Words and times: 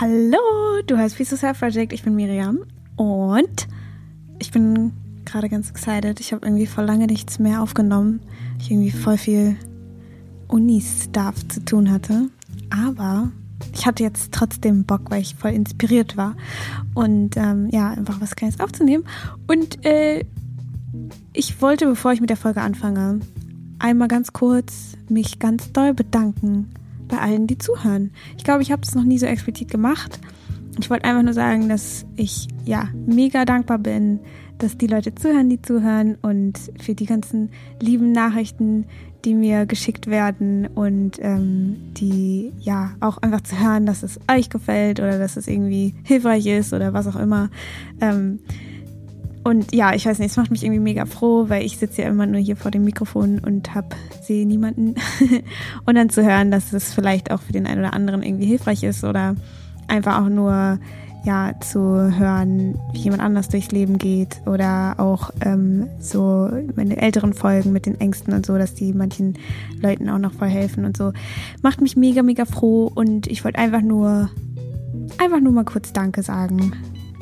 Hallo, 0.00 0.80
du 0.86 0.96
hörst 0.96 1.18
Peace 1.18 1.28
Self 1.28 1.60
Project. 1.60 1.92
Ich 1.92 2.02
bin 2.02 2.14
Miriam 2.14 2.60
und 2.96 3.68
ich 4.38 4.50
bin 4.50 4.92
gerade 5.26 5.50
ganz 5.50 5.68
excited. 5.68 6.18
Ich 6.18 6.32
habe 6.32 6.46
irgendwie 6.46 6.66
vor 6.66 6.82
lange 6.82 7.06
nichts 7.06 7.38
mehr 7.38 7.62
aufgenommen. 7.62 8.20
Ich 8.58 8.70
irgendwie 8.70 8.90
voll 8.90 9.18
viel 9.18 9.54
Uni-Stuff 10.48 11.46
zu 11.46 11.64
tun 11.64 11.90
hatte. 11.90 12.30
Aber 12.70 13.30
ich 13.74 13.84
hatte 13.84 14.02
jetzt 14.02 14.32
trotzdem 14.32 14.84
Bock, 14.84 15.10
weil 15.10 15.20
ich 15.20 15.34
voll 15.34 15.52
inspiriert 15.52 16.16
war. 16.16 16.36
Und 16.94 17.36
ähm, 17.36 17.68
ja, 17.70 17.90
einfach 17.90 18.18
was 18.20 18.34
Kleines 18.34 18.60
aufzunehmen. 18.60 19.04
Und 19.46 19.84
äh, 19.84 20.24
ich 21.34 21.60
wollte, 21.60 21.86
bevor 21.86 22.12
ich 22.12 22.22
mit 22.22 22.30
der 22.30 22.38
Folge 22.38 22.62
anfange, 22.62 23.20
einmal 23.78 24.08
ganz 24.08 24.32
kurz 24.32 24.96
mich 25.10 25.38
ganz 25.38 25.70
doll 25.72 25.92
bedanken 25.92 26.70
bei 27.12 27.18
allen, 27.18 27.46
die 27.46 27.58
zuhören. 27.58 28.10
Ich 28.38 28.44
glaube, 28.44 28.62
ich 28.62 28.72
habe 28.72 28.82
es 28.82 28.94
noch 28.94 29.04
nie 29.04 29.18
so 29.18 29.26
explizit 29.26 29.70
gemacht. 29.70 30.18
Ich 30.80 30.88
wollte 30.88 31.04
einfach 31.04 31.22
nur 31.22 31.34
sagen, 31.34 31.68
dass 31.68 32.06
ich 32.16 32.48
ja 32.64 32.88
mega 33.06 33.44
dankbar 33.44 33.78
bin, 33.78 34.20
dass 34.56 34.78
die 34.78 34.86
Leute 34.86 35.14
zuhören, 35.14 35.50
die 35.50 35.60
zuhören 35.60 36.16
und 36.22 36.58
für 36.80 36.94
die 36.94 37.04
ganzen 37.04 37.50
lieben 37.80 38.12
Nachrichten, 38.12 38.86
die 39.26 39.34
mir 39.34 39.66
geschickt 39.66 40.06
werden 40.06 40.66
und 40.66 41.18
ähm, 41.20 41.76
die 41.94 42.52
ja 42.58 42.92
auch 43.00 43.18
einfach 43.18 43.42
zu 43.42 43.60
hören, 43.60 43.84
dass 43.84 44.02
es 44.02 44.18
euch 44.30 44.48
gefällt 44.48 44.98
oder 44.98 45.18
dass 45.18 45.36
es 45.36 45.46
irgendwie 45.46 45.94
hilfreich 46.04 46.46
ist 46.46 46.72
oder 46.72 46.94
was 46.94 47.06
auch 47.06 47.16
immer. 47.16 47.50
Ähm, 48.00 48.38
und 49.44 49.74
ja, 49.74 49.94
ich 49.94 50.06
weiß 50.06 50.18
nicht, 50.18 50.30
es 50.30 50.36
macht 50.36 50.50
mich 50.50 50.62
irgendwie 50.62 50.80
mega 50.80 51.04
froh, 51.04 51.48
weil 51.48 51.64
ich 51.64 51.76
sitze 51.76 52.02
ja 52.02 52.08
immer 52.08 52.26
nur 52.26 52.40
hier 52.40 52.56
vor 52.56 52.70
dem 52.70 52.84
Mikrofon 52.84 53.40
und 53.40 53.74
hab, 53.74 53.94
sehe 54.22 54.46
niemanden. 54.46 54.94
und 55.86 55.94
dann 55.96 56.10
zu 56.10 56.24
hören, 56.24 56.50
dass 56.50 56.72
es 56.72 56.94
vielleicht 56.94 57.30
auch 57.30 57.40
für 57.40 57.52
den 57.52 57.66
einen 57.66 57.80
oder 57.80 57.92
anderen 57.92 58.22
irgendwie 58.22 58.46
hilfreich 58.46 58.82
ist 58.84 59.02
oder 59.02 59.34
einfach 59.88 60.22
auch 60.22 60.28
nur 60.28 60.78
ja 61.24 61.52
zu 61.60 61.80
hören, 61.80 62.78
wie 62.92 62.98
jemand 62.98 63.22
anders 63.22 63.48
durchs 63.48 63.70
Leben 63.70 63.98
geht 63.98 64.42
oder 64.46 64.94
auch 64.98 65.30
ähm, 65.44 65.88
so 66.00 66.50
meine 66.74 67.00
älteren 67.00 67.32
Folgen 67.32 67.72
mit 67.72 67.86
den 67.86 68.00
Ängsten 68.00 68.34
und 68.34 68.44
so, 68.44 68.58
dass 68.58 68.74
die 68.74 68.92
manchen 68.92 69.38
Leuten 69.80 70.08
auch 70.08 70.18
noch 70.18 70.32
voll 70.32 70.48
helfen 70.48 70.84
und 70.84 70.96
so. 70.96 71.12
Macht 71.62 71.80
mich 71.80 71.96
mega, 71.96 72.22
mega 72.22 72.44
froh 72.44 72.90
und 72.92 73.26
ich 73.28 73.44
wollte 73.44 73.58
einfach 73.58 73.82
nur, 73.82 74.30
einfach 75.18 75.40
nur 75.40 75.52
mal 75.52 75.64
kurz 75.64 75.92
Danke 75.92 76.22
sagen 76.22 76.72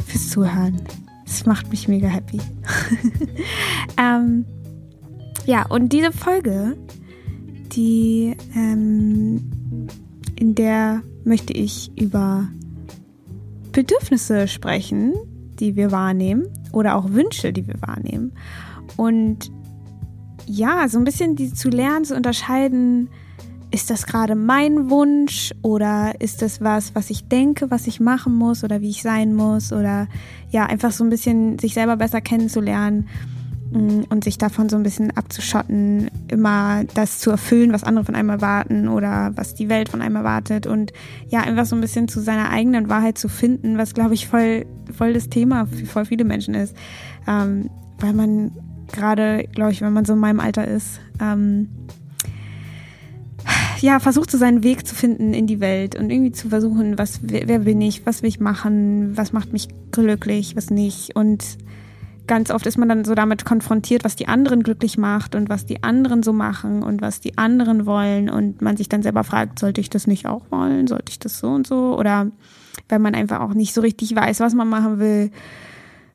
fürs 0.06 0.30
Zuhören. 0.30 0.80
Das 1.30 1.46
macht 1.46 1.70
mich 1.70 1.86
mega 1.86 2.08
happy. 2.08 2.40
ähm, 3.96 4.44
ja, 5.46 5.64
und 5.64 5.92
diese 5.92 6.10
Folge, 6.10 6.76
die, 7.72 8.36
ähm, 8.56 9.86
in 10.34 10.56
der 10.56 11.02
möchte 11.22 11.52
ich 11.52 11.92
über 11.96 12.48
Bedürfnisse 13.70 14.48
sprechen, 14.48 15.14
die 15.60 15.76
wir 15.76 15.92
wahrnehmen 15.92 16.48
oder 16.72 16.96
auch 16.96 17.10
Wünsche, 17.10 17.52
die 17.52 17.64
wir 17.68 17.80
wahrnehmen. 17.80 18.32
Und 18.96 19.52
ja, 20.46 20.88
so 20.88 20.98
ein 20.98 21.04
bisschen 21.04 21.36
die 21.36 21.54
zu 21.54 21.68
lernen, 21.68 22.04
zu 22.04 22.16
unterscheiden, 22.16 23.08
ist 23.70 23.90
das 23.90 24.06
gerade 24.06 24.34
mein 24.34 24.90
Wunsch 24.90 25.52
oder 25.62 26.14
ist 26.20 26.42
das 26.42 26.60
was, 26.60 26.94
was 26.94 27.10
ich 27.10 27.28
denke, 27.28 27.70
was 27.70 27.86
ich 27.86 28.00
machen 28.00 28.34
muss 28.34 28.64
oder 28.64 28.80
wie 28.80 28.90
ich 28.90 29.02
sein 29.02 29.34
muss 29.34 29.72
oder 29.72 30.08
ja, 30.50 30.66
einfach 30.66 30.90
so 30.90 31.04
ein 31.04 31.10
bisschen 31.10 31.58
sich 31.58 31.74
selber 31.74 31.96
besser 31.96 32.20
kennenzulernen 32.20 33.08
mm, 33.72 34.02
und 34.08 34.24
sich 34.24 34.38
davon 34.38 34.68
so 34.68 34.76
ein 34.76 34.82
bisschen 34.82 35.16
abzuschotten, 35.16 36.10
immer 36.28 36.84
das 36.94 37.20
zu 37.20 37.30
erfüllen, 37.30 37.72
was 37.72 37.84
andere 37.84 38.04
von 38.04 38.16
einem 38.16 38.30
erwarten 38.30 38.88
oder 38.88 39.32
was 39.36 39.54
die 39.54 39.68
Welt 39.68 39.88
von 39.88 40.02
einem 40.02 40.16
erwartet 40.16 40.66
und 40.66 40.92
ja, 41.28 41.40
einfach 41.40 41.66
so 41.66 41.76
ein 41.76 41.80
bisschen 41.80 42.08
zu 42.08 42.20
seiner 42.20 42.50
eigenen 42.50 42.88
Wahrheit 42.88 43.18
zu 43.18 43.28
finden, 43.28 43.78
was 43.78 43.94
glaube 43.94 44.14
ich 44.14 44.26
voll, 44.26 44.66
voll 44.92 45.12
das 45.12 45.28
Thema 45.28 45.66
für 45.66 45.86
voll 45.86 46.06
viele 46.06 46.24
Menschen 46.24 46.54
ist, 46.54 46.76
ähm, 47.28 47.70
weil 48.00 48.14
man 48.14 48.50
gerade, 48.92 49.44
glaube 49.54 49.70
ich, 49.70 49.80
wenn 49.80 49.92
man 49.92 50.04
so 50.04 50.14
in 50.14 50.18
meinem 50.18 50.40
Alter 50.40 50.66
ist, 50.66 51.00
ähm, 51.20 51.68
ja, 53.82 54.00
versucht 54.00 54.30
so 54.30 54.38
seinen 54.38 54.62
Weg 54.62 54.86
zu 54.86 54.94
finden 54.94 55.32
in 55.32 55.46
die 55.46 55.60
Welt 55.60 55.98
und 55.98 56.10
irgendwie 56.10 56.32
zu 56.32 56.48
versuchen, 56.48 56.98
was, 56.98 57.20
wer, 57.22 57.48
wer 57.48 57.60
bin 57.60 57.80
ich, 57.80 58.06
was 58.06 58.22
will 58.22 58.28
ich 58.28 58.40
machen, 58.40 59.16
was 59.16 59.32
macht 59.32 59.52
mich 59.52 59.68
glücklich, 59.90 60.56
was 60.56 60.70
nicht. 60.70 61.14
Und 61.16 61.58
ganz 62.26 62.50
oft 62.50 62.66
ist 62.66 62.78
man 62.78 62.88
dann 62.88 63.04
so 63.04 63.14
damit 63.14 63.44
konfrontiert, 63.44 64.04
was 64.04 64.16
die 64.16 64.28
anderen 64.28 64.62
glücklich 64.62 64.98
macht 64.98 65.34
und 65.34 65.48
was 65.48 65.66
die 65.66 65.82
anderen 65.82 66.22
so 66.22 66.32
machen 66.32 66.82
und 66.82 67.02
was 67.02 67.20
die 67.20 67.38
anderen 67.38 67.86
wollen. 67.86 68.30
Und 68.30 68.62
man 68.62 68.76
sich 68.76 68.88
dann 68.88 69.02
selber 69.02 69.24
fragt, 69.24 69.58
sollte 69.58 69.80
ich 69.80 69.90
das 69.90 70.06
nicht 70.06 70.26
auch 70.26 70.50
wollen, 70.50 70.86
sollte 70.86 71.10
ich 71.10 71.18
das 71.18 71.38
so 71.38 71.48
und 71.48 71.66
so? 71.66 71.98
Oder 71.98 72.30
wenn 72.88 73.02
man 73.02 73.14
einfach 73.14 73.40
auch 73.40 73.54
nicht 73.54 73.74
so 73.74 73.80
richtig 73.80 74.14
weiß, 74.14 74.40
was 74.40 74.54
man 74.54 74.68
machen 74.68 74.98
will, 74.98 75.30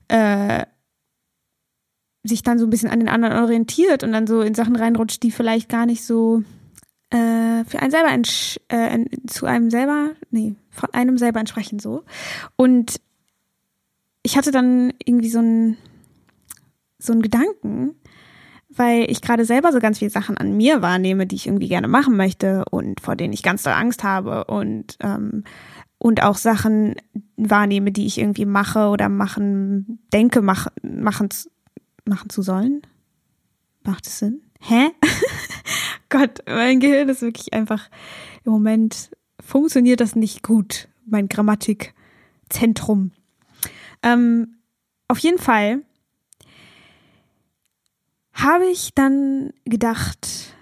äh, 0.07 0.65
sich 2.23 2.43
dann 2.43 2.59
so 2.59 2.65
ein 2.65 2.69
bisschen 2.69 2.89
an 2.89 2.99
den 2.99 3.09
anderen 3.09 3.37
orientiert 3.37 4.03
und 4.03 4.11
dann 4.11 4.25
so 4.25 4.41
in 4.41 4.55
Sachen 4.55 4.75
reinrutscht, 4.75 5.21
die 5.21 5.31
vielleicht 5.31 5.69
gar 5.69 5.85
nicht 5.85 6.03
so 6.03 6.43
äh, 7.15 7.63
für 7.63 7.79
einen 7.79 7.91
selber 7.91 8.09
äh, 8.67 9.05
zu 9.27 9.45
einem 9.45 9.69
selber, 9.69 10.11
nee, 10.31 10.55
von 10.69 10.93
einem 10.93 11.17
selber 11.17 11.39
entsprechen 11.39 11.79
so. 11.79 12.03
Und 12.57 12.99
ich 14.21 14.37
hatte 14.37 14.51
dann 14.51 14.91
irgendwie 15.03 15.29
so 15.29 15.39
einen 15.39 15.77
so 16.97 17.17
Gedanken, 17.19 17.95
weil 18.69 19.09
ich 19.09 19.21
gerade 19.21 19.45
selber 19.45 19.71
so 19.71 19.79
ganz 19.79 19.99
viele 19.99 20.11
Sachen 20.11 20.37
an 20.37 20.57
mir 20.57 20.81
wahrnehme, 20.81 21.25
die 21.25 21.35
ich 21.35 21.47
irgendwie 21.47 21.69
gerne 21.69 21.87
machen 21.87 22.17
möchte 22.17 22.65
und 22.69 22.99
vor 22.99 23.15
denen 23.15 23.33
ich 23.33 23.43
ganz 23.43 23.63
doll 23.63 23.73
Angst 23.73 24.03
habe 24.03 24.45
und 24.45 24.97
ähm, 25.01 25.43
und 25.97 26.21
auch 26.21 26.35
Sachen 26.35 26.95
wahrnehme, 27.37 27.91
die 27.93 28.05
ich 28.05 28.19
irgendwie 28.19 28.45
mache 28.45 28.89
oder 28.89 29.07
machen 29.07 29.99
denke 30.11 30.41
mach, 30.41 30.67
machen 30.81 31.29
machen 32.03 32.29
zu 32.29 32.41
sollen. 32.41 32.81
Macht 33.83 34.05
es 34.05 34.19
Sinn? 34.19 34.41
Hä? 34.59 34.89
Gott, 36.17 36.43
mein 36.47 36.79
Gehirn 36.79 37.09
ist 37.09 37.21
wirklich 37.21 37.53
einfach 37.53 37.89
im 38.45 38.53
Moment 38.53 39.11
funktioniert 39.41 39.99
das 39.99 40.15
nicht 40.15 40.43
gut, 40.43 40.87
mein 41.05 41.27
Grammatikzentrum. 41.27 43.11
Ähm, 44.01 44.55
auf 45.09 45.19
jeden 45.19 45.39
Fall 45.39 45.81
habe 48.31 48.65
ich 48.67 48.93
dann 48.93 49.51
gedacht, 49.65 50.55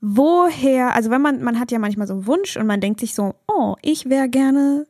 woher, 0.00 0.94
also 0.94 1.10
wenn 1.10 1.22
man, 1.22 1.42
man 1.42 1.58
hat 1.58 1.72
ja 1.72 1.80
manchmal 1.80 2.06
so 2.06 2.14
einen 2.14 2.26
Wunsch 2.28 2.56
und 2.56 2.66
man 2.66 2.80
denkt 2.80 3.00
sich 3.00 3.14
so, 3.14 3.34
oh, 3.48 3.74
ich 3.82 4.08
wäre 4.08 4.28
gerne 4.28 4.86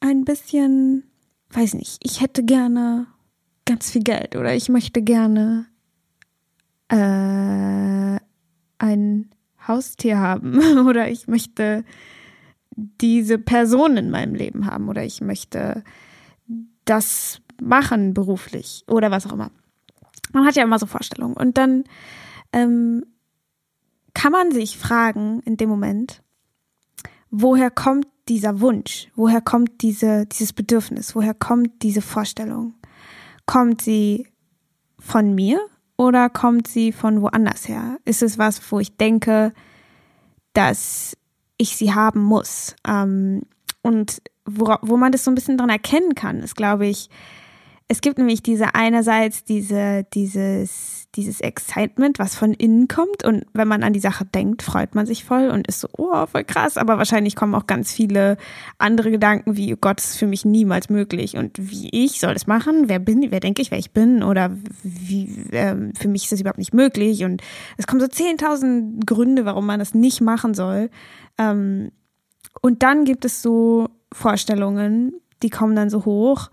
ein 0.00 0.24
bisschen, 0.24 1.04
weiß 1.50 1.74
nicht, 1.74 1.98
ich 2.02 2.22
hätte 2.22 2.42
gerne 2.42 3.08
ganz 3.66 3.90
viel 3.90 4.02
Geld 4.02 4.36
oder 4.36 4.54
ich 4.54 4.70
möchte 4.70 5.02
gerne 5.02 5.66
äh, 6.88 8.17
ein 8.78 9.30
Haustier 9.66 10.18
haben 10.18 10.58
oder 10.86 11.10
ich 11.10 11.28
möchte 11.28 11.84
diese 12.76 13.38
Person 13.38 13.96
in 13.96 14.10
meinem 14.10 14.34
Leben 14.34 14.66
haben 14.66 14.88
oder 14.88 15.04
ich 15.04 15.20
möchte 15.20 15.82
das 16.84 17.40
machen 17.60 18.14
beruflich 18.14 18.84
oder 18.88 19.10
was 19.10 19.26
auch 19.26 19.32
immer. 19.32 19.50
Man 20.32 20.46
hat 20.46 20.56
ja 20.56 20.62
immer 20.62 20.78
so 20.78 20.86
Vorstellungen 20.86 21.34
und 21.34 21.58
dann 21.58 21.84
ähm, 22.52 23.04
kann 24.14 24.32
man 24.32 24.52
sich 24.52 24.78
fragen 24.78 25.40
in 25.44 25.56
dem 25.56 25.68
Moment, 25.68 26.22
woher 27.30 27.70
kommt 27.70 28.06
dieser 28.28 28.60
Wunsch, 28.60 29.08
woher 29.14 29.40
kommt 29.40 29.82
diese, 29.82 30.26
dieses 30.26 30.52
Bedürfnis, 30.52 31.14
woher 31.14 31.34
kommt 31.34 31.82
diese 31.82 32.02
Vorstellung? 32.02 32.74
Kommt 33.46 33.82
sie 33.82 34.28
von 34.98 35.34
mir 35.34 35.60
oder 35.98 36.30
kommt 36.30 36.68
sie 36.68 36.92
von 36.92 37.20
woanders 37.20 37.68
her? 37.68 37.98
Ist 38.04 38.22
es 38.22 38.38
was, 38.38 38.62
wo 38.72 38.78
ich 38.78 38.96
denke, 38.96 39.52
dass 40.54 41.16
ich 41.58 41.76
sie 41.76 41.92
haben 41.92 42.22
muss? 42.22 42.74
Ähm, 42.86 43.42
und 43.82 44.22
wo, 44.46 44.76
wo 44.80 44.96
man 44.96 45.12
das 45.12 45.24
so 45.24 45.30
ein 45.30 45.34
bisschen 45.34 45.58
dran 45.58 45.68
erkennen 45.68 46.14
kann, 46.14 46.38
ist, 46.38 46.56
glaube 46.56 46.86
ich, 46.86 47.10
es 47.90 48.02
gibt 48.02 48.18
nämlich 48.18 48.42
diese 48.42 48.74
einerseits 48.74 49.44
diese, 49.44 50.04
dieses, 50.12 51.08
dieses 51.14 51.40
Excitement, 51.40 52.18
was 52.18 52.34
von 52.34 52.52
innen 52.52 52.86
kommt. 52.86 53.24
Und 53.24 53.46
wenn 53.54 53.66
man 53.66 53.82
an 53.82 53.94
die 53.94 53.98
Sache 53.98 54.26
denkt, 54.26 54.62
freut 54.62 54.94
man 54.94 55.06
sich 55.06 55.24
voll 55.24 55.48
und 55.48 55.66
ist 55.66 55.80
so, 55.80 55.88
oh, 55.96 56.26
voll 56.26 56.44
krass. 56.44 56.76
Aber 56.76 56.98
wahrscheinlich 56.98 57.34
kommen 57.34 57.54
auch 57.54 57.66
ganz 57.66 57.90
viele 57.90 58.36
andere 58.76 59.10
Gedanken 59.10 59.56
wie, 59.56 59.72
oh 59.72 59.78
Gott, 59.80 60.00
ist 60.00 60.18
für 60.18 60.26
mich 60.26 60.44
niemals 60.44 60.90
möglich. 60.90 61.38
Und 61.38 61.56
wie 61.58 61.88
ich 61.90 62.20
soll 62.20 62.34
das 62.34 62.46
machen? 62.46 62.90
Wer 62.90 62.98
bin, 62.98 63.30
wer 63.30 63.40
denke 63.40 63.62
ich, 63.62 63.70
wer 63.70 63.78
ich 63.78 63.92
bin? 63.92 64.22
Oder 64.22 64.54
wie, 64.82 65.48
äh, 65.52 65.90
für 65.98 66.08
mich 66.08 66.24
ist 66.24 66.32
das 66.32 66.42
überhaupt 66.42 66.58
nicht 66.58 66.74
möglich. 66.74 67.24
Und 67.24 67.40
es 67.78 67.86
kommen 67.86 68.00
so 68.00 68.06
10.000 68.06 69.06
Gründe, 69.06 69.46
warum 69.46 69.64
man 69.64 69.78
das 69.78 69.94
nicht 69.94 70.20
machen 70.20 70.52
soll. 70.52 70.90
Ähm, 71.38 71.90
und 72.60 72.82
dann 72.82 73.06
gibt 73.06 73.24
es 73.24 73.40
so 73.40 73.88
Vorstellungen, 74.12 75.14
die 75.42 75.48
kommen 75.48 75.74
dann 75.74 75.88
so 75.88 76.04
hoch 76.04 76.50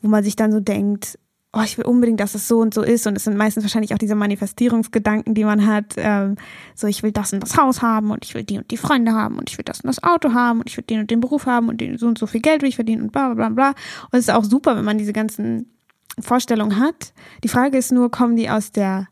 wo 0.00 0.08
man 0.08 0.24
sich 0.24 0.36
dann 0.36 0.52
so 0.52 0.60
denkt, 0.60 1.18
oh, 1.52 1.62
ich 1.64 1.78
will 1.78 1.86
unbedingt, 1.86 2.20
dass 2.20 2.34
es 2.34 2.46
so 2.46 2.58
und 2.58 2.74
so 2.74 2.82
ist. 2.82 3.06
Und 3.06 3.16
es 3.16 3.24
sind 3.24 3.36
meistens 3.36 3.64
wahrscheinlich 3.64 3.94
auch 3.94 3.98
diese 3.98 4.14
Manifestierungsgedanken, 4.14 5.34
die 5.34 5.44
man 5.44 5.66
hat. 5.66 5.94
Ähm, 5.96 6.36
so, 6.74 6.86
ich 6.86 7.02
will 7.02 7.12
das 7.12 7.32
und 7.32 7.42
das 7.42 7.56
Haus 7.56 7.82
haben 7.82 8.10
und 8.10 8.24
ich 8.24 8.34
will 8.34 8.44
die 8.44 8.58
und 8.58 8.70
die 8.70 8.76
Freunde 8.76 9.12
haben 9.12 9.38
und 9.38 9.50
ich 9.50 9.56
will 9.56 9.64
das 9.64 9.80
und 9.80 9.88
das 9.88 10.02
Auto 10.02 10.34
haben 10.34 10.60
und 10.60 10.68
ich 10.68 10.76
will 10.76 10.84
den 10.84 11.00
und 11.00 11.10
den 11.10 11.20
Beruf 11.20 11.46
haben 11.46 11.68
und 11.68 11.80
den, 11.80 11.96
so 11.98 12.06
und 12.06 12.18
so 12.18 12.26
viel 12.26 12.40
Geld 12.40 12.62
will 12.62 12.68
ich 12.68 12.76
verdienen 12.76 13.02
und 13.02 13.12
bla 13.12 13.32
bla 13.32 13.48
bla 13.48 13.48
bla. 13.48 13.68
Und 14.10 14.18
es 14.18 14.28
ist 14.28 14.34
auch 14.34 14.44
super, 14.44 14.76
wenn 14.76 14.84
man 14.84 14.98
diese 14.98 15.12
ganzen 15.12 15.72
Vorstellungen 16.20 16.78
hat. 16.78 17.12
Die 17.44 17.48
Frage 17.48 17.78
ist 17.78 17.92
nur, 17.92 18.10
kommen 18.10 18.36
die 18.36 18.50
aus 18.50 18.72
der, 18.72 19.08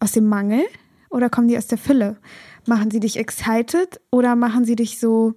aus 0.00 0.12
dem 0.12 0.28
Mangel 0.28 0.62
oder 1.08 1.30
kommen 1.30 1.48
die 1.48 1.58
aus 1.58 1.66
der 1.66 1.78
Fülle? 1.78 2.16
Machen 2.66 2.90
sie 2.90 3.00
dich 3.00 3.16
excited 3.16 4.00
oder 4.10 4.36
machen 4.36 4.64
sie 4.64 4.76
dich 4.76 4.98
so, 4.98 5.34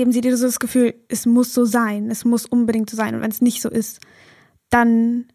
geben 0.00 0.12
sie 0.12 0.22
dir 0.22 0.34
so 0.34 0.46
das 0.46 0.60
Gefühl, 0.60 0.94
es 1.08 1.26
muss 1.26 1.52
so 1.52 1.66
sein, 1.66 2.10
es 2.10 2.24
muss 2.24 2.46
unbedingt 2.46 2.88
so 2.88 2.96
sein. 2.96 3.14
Und 3.14 3.20
wenn 3.20 3.30
es 3.30 3.42
nicht 3.42 3.60
so 3.60 3.68
ist, 3.68 4.00
dann, 4.70 5.26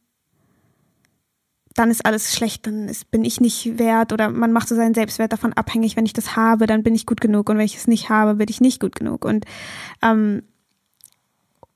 dann 1.76 1.92
ist 1.92 2.04
alles 2.04 2.36
schlecht, 2.36 2.66
dann 2.66 2.90
ist, 2.90 3.12
bin 3.12 3.24
ich 3.24 3.40
nicht 3.40 3.78
wert 3.78 4.12
oder 4.12 4.32
man 4.32 4.52
macht 4.52 4.68
so 4.68 4.74
seinen 4.74 4.96
Selbstwert 4.96 5.34
davon 5.34 5.54
abhängig, 5.54 5.96
wenn 5.96 6.08
ich 6.08 6.14
das 6.14 6.36
habe, 6.36 6.66
dann 6.66 6.82
bin 6.82 6.96
ich 6.96 7.06
gut 7.06 7.22
genug 7.22 7.48
und 7.48 7.60
wenn 7.60 7.66
ich 7.66 7.76
es 7.76 7.86
nicht 7.86 8.10
habe, 8.10 8.34
bin 8.34 8.48
ich 8.50 8.60
nicht 8.60 8.80
gut 8.80 8.96
genug. 8.96 9.24
Und, 9.24 9.46
ähm, 10.02 10.42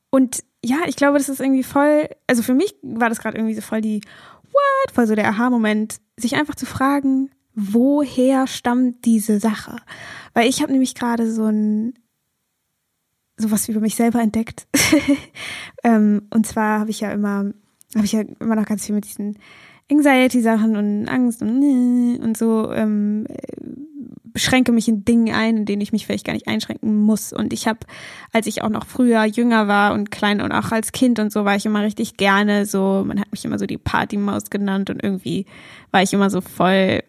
und 0.10 0.44
ja, 0.66 0.78
ich 0.88 0.96
glaube, 0.96 1.20
das 1.20 1.30
ist 1.30 1.42
irgendwie 1.42 1.62
voll, 1.62 2.10
also 2.26 2.42
für 2.42 2.56
mich 2.56 2.74
war 2.82 3.10
das 3.10 3.20
gerade 3.20 3.38
irgendwie 3.38 3.54
so 3.54 3.62
voll 3.62 3.82
die, 3.82 4.02
what, 4.46 4.96
voll 4.96 5.06
so 5.06 5.14
der 5.14 5.30
Aha-Moment, 5.30 5.98
sich 6.18 6.38
einfach 6.38 6.56
zu 6.56 6.66
fragen, 6.66 7.30
woher 7.54 8.48
stammt 8.48 9.06
diese 9.06 9.40
Sache? 9.40 9.76
Weil 10.34 10.50
ich 10.50 10.64
habe 10.64 10.72
nämlich 10.72 10.96
gerade 10.96 11.32
so 11.32 11.46
ein 11.46 11.94
sowas 13.40 13.68
über 13.70 13.80
mich 13.80 13.96
selber 13.96 14.22
entdeckt. 14.22 14.68
ähm, 15.84 16.24
und 16.30 16.46
zwar 16.46 16.80
habe 16.80 16.92
ich 16.92 17.00
ja 17.00 17.12
immer, 17.12 17.52
habe 17.96 18.06
ich 18.06 18.12
ja 18.12 18.22
immer 18.40 18.56
noch 18.56 18.66
ganz 18.66 18.86
viel 18.86 18.96
mit 18.96 19.06
diesen 19.06 19.38
Anxiety-Sachen 19.92 20.76
und 20.76 21.08
Angst 21.08 21.42
und, 21.42 22.20
und 22.22 22.38
so, 22.38 22.72
ähm, 22.72 23.26
beschränke 24.32 24.72
mich 24.72 24.88
in 24.88 25.04
Dingen 25.04 25.34
ein, 25.34 25.58
in 25.58 25.66
denen 25.66 25.82
ich 25.82 25.92
mich 25.92 26.06
vielleicht 26.06 26.26
gar 26.26 26.34
nicht 26.34 26.48
einschränken 26.48 26.96
muss. 26.96 27.34
Und 27.34 27.52
ich 27.52 27.68
habe, 27.68 27.80
als 28.32 28.46
ich 28.46 28.62
auch 28.62 28.70
noch 28.70 28.86
früher 28.86 29.24
jünger 29.26 29.68
war 29.68 29.94
und 29.94 30.12
klein 30.12 30.42
und 30.42 30.52
auch 30.52 30.72
als 30.72 30.92
Kind 30.92 31.20
und 31.20 31.32
so, 31.32 31.46
war 31.46 31.56
ich 31.56 31.66
immer 31.66 31.82
richtig 31.82 32.18
gerne 32.18 32.66
so, 32.66 33.04
man 33.06 33.20
hat 33.20 33.32
mich 33.32 33.44
immer 33.44 33.58
so 33.58 33.66
die 33.66 33.78
Partymaus 33.78 34.50
genannt 34.50 34.90
und 34.90 35.04
irgendwie 35.04 35.46
war 35.92 36.04
ich 36.04 36.14
immer 36.14 36.30
so 36.30 36.42
voll 36.42 37.02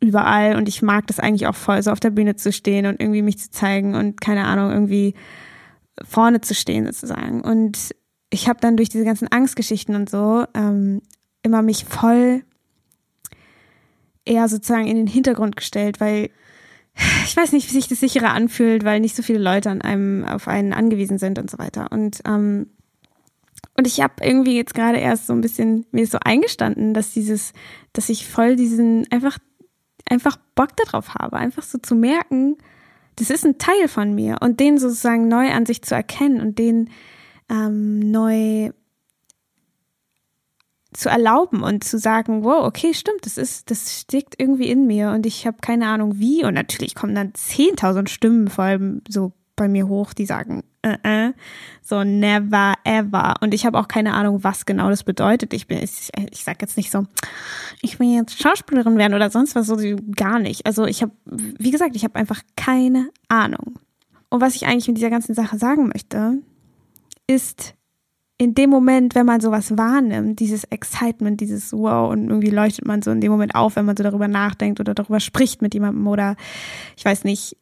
überall 0.00 0.56
und 0.56 0.68
ich 0.68 0.82
mag 0.82 1.06
das 1.06 1.20
eigentlich 1.20 1.46
auch 1.46 1.54
voll, 1.54 1.82
so 1.82 1.90
auf 1.90 2.00
der 2.00 2.10
Bühne 2.10 2.36
zu 2.36 2.52
stehen 2.52 2.86
und 2.86 3.00
irgendwie 3.00 3.22
mich 3.22 3.38
zu 3.38 3.50
zeigen 3.50 3.94
und 3.94 4.20
keine 4.20 4.44
Ahnung, 4.44 4.70
irgendwie 4.70 5.14
vorne 6.02 6.40
zu 6.40 6.54
stehen 6.54 6.86
sozusagen. 6.86 7.40
Und 7.42 7.94
ich 8.30 8.48
habe 8.48 8.60
dann 8.60 8.76
durch 8.76 8.88
diese 8.88 9.04
ganzen 9.04 9.28
Angstgeschichten 9.30 9.94
und 9.94 10.10
so 10.10 10.44
ähm, 10.54 11.02
immer 11.42 11.62
mich 11.62 11.84
voll 11.84 12.42
eher 14.24 14.48
sozusagen 14.48 14.86
in 14.86 14.96
den 14.96 15.06
Hintergrund 15.06 15.56
gestellt, 15.56 16.00
weil 16.00 16.30
ich 17.24 17.36
weiß 17.36 17.52
nicht, 17.52 17.68
wie 17.68 17.74
sich 17.74 17.88
das 17.88 18.00
sicherer 18.00 18.30
anfühlt, 18.32 18.84
weil 18.84 19.00
nicht 19.00 19.16
so 19.16 19.22
viele 19.22 19.40
Leute 19.40 19.70
an 19.70 19.82
einem 19.82 20.24
auf 20.24 20.48
einen 20.48 20.72
angewiesen 20.72 21.18
sind 21.18 21.38
und 21.38 21.50
so 21.50 21.58
weiter. 21.58 21.90
Und 21.90 22.20
ähm, 22.24 22.68
und 23.76 23.88
ich 23.88 24.00
habe 24.00 24.14
irgendwie 24.22 24.56
jetzt 24.56 24.74
gerade 24.74 24.98
erst 24.98 25.26
so 25.26 25.32
ein 25.32 25.40
bisschen 25.40 25.84
mir 25.90 26.06
so 26.06 26.18
eingestanden, 26.20 26.94
dass 26.94 27.12
dieses, 27.12 27.52
dass 27.92 28.08
ich 28.08 28.28
voll 28.28 28.54
diesen 28.54 29.10
einfach 29.10 29.38
einfach 30.08 30.36
Bock 30.54 30.76
darauf 30.76 31.14
habe, 31.14 31.36
einfach 31.36 31.62
so 31.62 31.78
zu 31.78 31.94
merken, 31.94 32.56
das 33.16 33.30
ist 33.30 33.44
ein 33.44 33.58
Teil 33.58 33.88
von 33.88 34.14
mir. 34.14 34.36
Und 34.40 34.60
den 34.60 34.78
sozusagen 34.78 35.28
neu 35.28 35.50
an 35.50 35.66
sich 35.66 35.82
zu 35.82 35.94
erkennen 35.94 36.40
und 36.40 36.58
den 36.58 36.90
ähm, 37.50 37.98
neu 37.98 38.70
zu 40.92 41.08
erlauben 41.08 41.62
und 41.62 41.84
zu 41.84 41.98
sagen, 41.98 42.44
wow, 42.44 42.64
okay, 42.64 42.94
stimmt, 42.94 43.26
das 43.26 43.36
ist, 43.36 43.70
das 43.70 44.00
steckt 44.00 44.38
irgendwie 44.38 44.70
in 44.70 44.86
mir 44.86 45.10
und 45.10 45.26
ich 45.26 45.46
habe 45.46 45.58
keine 45.60 45.88
Ahnung 45.88 46.18
wie. 46.18 46.44
Und 46.44 46.54
natürlich 46.54 46.94
kommen 46.94 47.14
dann 47.14 47.32
10.000 47.32 48.08
Stimmen 48.08 48.48
vor 48.48 48.64
allem 48.64 49.02
so 49.08 49.32
bei 49.56 49.68
mir 49.68 49.88
hoch, 49.88 50.14
die 50.14 50.26
sagen, 50.26 50.64
äh, 50.82 50.96
äh, 51.02 51.32
so 51.82 52.04
never 52.04 52.74
ever. 52.84 53.34
Und 53.40 53.54
ich 53.54 53.66
habe 53.66 53.78
auch 53.78 53.88
keine 53.88 54.14
Ahnung, 54.14 54.44
was 54.44 54.66
genau 54.66 54.90
das 54.90 55.04
bedeutet. 55.04 55.54
Ich 55.54 55.66
bin, 55.66 55.78
ich, 55.78 56.10
ich 56.30 56.44
sag 56.44 56.60
jetzt 56.60 56.76
nicht 56.76 56.90
so, 56.90 57.06
ich 57.80 57.98
will 57.98 58.14
jetzt 58.14 58.40
Schauspielerin 58.40 58.98
werden 58.98 59.14
oder 59.14 59.30
sonst 59.30 59.54
was, 59.54 59.66
so 59.66 59.76
gar 60.16 60.38
nicht. 60.38 60.66
Also 60.66 60.86
ich 60.86 61.02
habe, 61.02 61.12
wie 61.24 61.70
gesagt, 61.70 61.96
ich 61.96 62.04
habe 62.04 62.16
einfach 62.16 62.42
keine 62.56 63.10
Ahnung. 63.28 63.78
Und 64.28 64.40
was 64.40 64.56
ich 64.56 64.66
eigentlich 64.66 64.88
mit 64.88 64.96
dieser 64.96 65.10
ganzen 65.10 65.34
Sache 65.34 65.58
sagen 65.58 65.88
möchte, 65.88 66.38
ist 67.26 67.74
in 68.36 68.54
dem 68.54 68.68
Moment, 68.68 69.14
wenn 69.14 69.26
man 69.26 69.40
sowas 69.40 69.78
wahrnimmt, 69.78 70.40
dieses 70.40 70.64
Excitement, 70.64 71.40
dieses 71.40 71.72
Wow 71.72 72.10
und 72.10 72.28
irgendwie 72.28 72.50
leuchtet 72.50 72.84
man 72.84 73.00
so 73.00 73.12
in 73.12 73.20
dem 73.20 73.30
Moment 73.30 73.54
auf, 73.54 73.76
wenn 73.76 73.84
man 73.84 73.96
so 73.96 74.02
darüber 74.02 74.26
nachdenkt 74.26 74.80
oder 74.80 74.92
darüber 74.92 75.20
spricht 75.20 75.62
mit 75.62 75.72
jemandem 75.72 76.06
oder 76.08 76.36
ich 76.96 77.04
weiß 77.04 77.24
nicht, 77.24 77.56